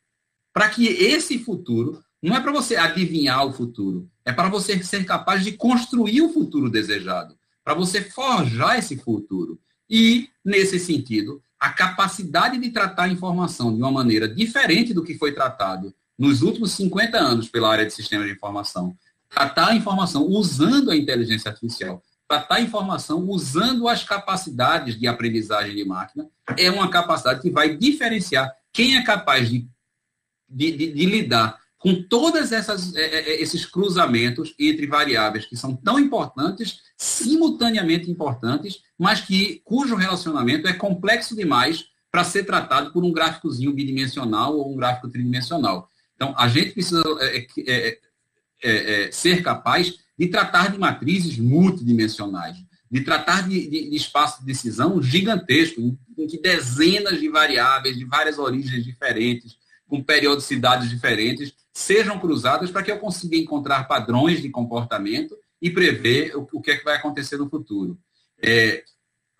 [0.53, 5.05] Para que esse futuro, não é para você adivinhar o futuro, é para você ser
[5.05, 9.59] capaz de construir o futuro desejado, para você forjar esse futuro.
[9.91, 15.19] E, nesse sentido, a capacidade de tratar a informação de uma maneira diferente do que
[15.19, 18.97] foi tratado nos últimos 50 anos pela área de sistemas de informação,
[19.29, 22.03] tratar a informação usando a inteligência artificial,
[22.33, 28.51] tratar informação usando as capacidades de aprendizagem de máquina, é uma capacidade que vai diferenciar
[28.73, 29.69] quem é capaz de,
[30.49, 32.59] de, de, de lidar com todos é,
[32.95, 40.67] é, esses cruzamentos entre variáveis que são tão importantes, simultaneamente importantes, mas que cujo relacionamento
[40.67, 45.91] é complexo demais para ser tratado por um gráficozinho bidimensional ou um gráfico tridimensional.
[46.15, 47.99] Então, a gente precisa é, é,
[48.63, 52.57] é, ser capaz de tratar de matrizes multidimensionais,
[52.91, 58.05] de tratar de, de, de espaço de decisão gigantesco, em, que dezenas de variáveis de
[58.05, 59.57] várias origens diferentes,
[59.89, 66.37] com periodicidades diferentes, sejam cruzadas para que eu consiga encontrar padrões de comportamento e prever
[66.37, 67.99] o, o que é que vai acontecer no futuro.
[68.43, 68.85] É,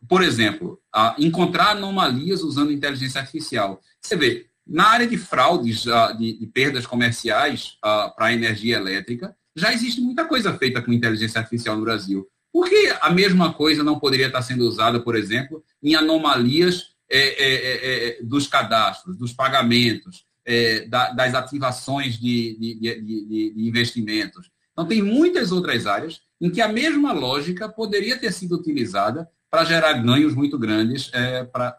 [0.09, 0.81] por exemplo,
[1.19, 3.81] encontrar anomalias usando inteligência artificial.
[4.01, 5.85] Você vê, na área de fraudes,
[6.19, 11.39] de, de perdas comerciais para a energia elétrica, já existe muita coisa feita com inteligência
[11.39, 12.27] artificial no Brasil.
[12.53, 17.19] Por que a mesma coisa não poderia estar sendo usada, por exemplo, em anomalias é,
[17.19, 23.69] é, é, é dos cadastros, dos pagamentos, é, da, das ativações de, de, de, de
[23.69, 24.51] investimentos?
[24.73, 29.65] Então, tem muitas outras áreas em que a mesma lógica poderia ter sido utilizada para
[29.65, 31.77] gerar ganhos muito grandes é, para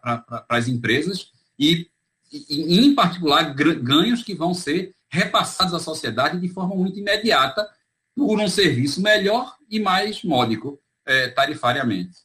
[0.48, 1.88] as empresas e,
[2.32, 7.70] e, em particular, ganhos que vão ser repassados à sociedade de forma muito imediata
[8.16, 12.24] por um serviço melhor e mais módico é, tarifariamente.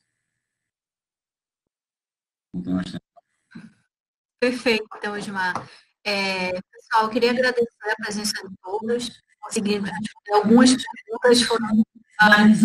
[4.40, 5.70] Perfeito, então, Osmar.
[6.04, 9.22] É, pessoal, eu queria agradecer a presença de todos.
[9.40, 11.84] Consegui responder algumas perguntas, foram
[12.20, 12.60] várias.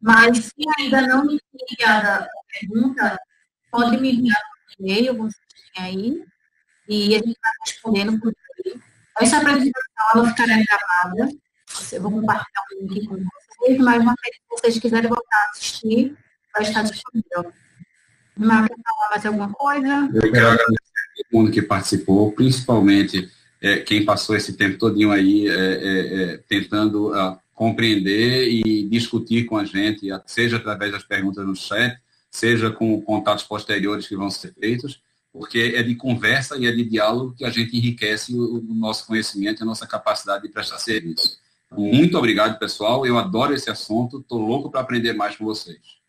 [0.00, 3.18] Mas se ainda não me enviada a pergunta,
[3.70, 5.42] pode me enviar por e-mail, vocês
[5.74, 6.24] têm aí,
[6.88, 8.32] e a gente vai respondendo por
[8.64, 8.89] e-mail.
[9.18, 11.32] Essa apresentação ela ficará gravada.
[11.92, 15.50] Eu vou compartilhar o link com vocês, mas uma vez que vocês quiserem voltar a
[15.50, 16.16] assistir,
[16.52, 17.52] vai estar disponível.
[18.36, 20.10] Marca, falar mais alguma coisa?
[20.14, 23.30] Eu quero agradecer a todo mundo que participou, principalmente
[23.60, 29.44] é, quem passou esse tempo todinho aí é, é, é tentando uh, compreender e discutir
[29.44, 32.00] com a gente, seja através das perguntas no chat,
[32.30, 35.02] seja com contatos posteriores que vão ser feitos
[35.32, 39.06] porque é de conversa e é de diálogo que a gente enriquece o, o nosso
[39.06, 41.38] conhecimento e a nossa capacidade de prestar serviço.
[41.70, 43.06] Muito obrigado, pessoal.
[43.06, 44.18] Eu adoro esse assunto.
[44.18, 45.99] Estou louco para aprender mais com vocês.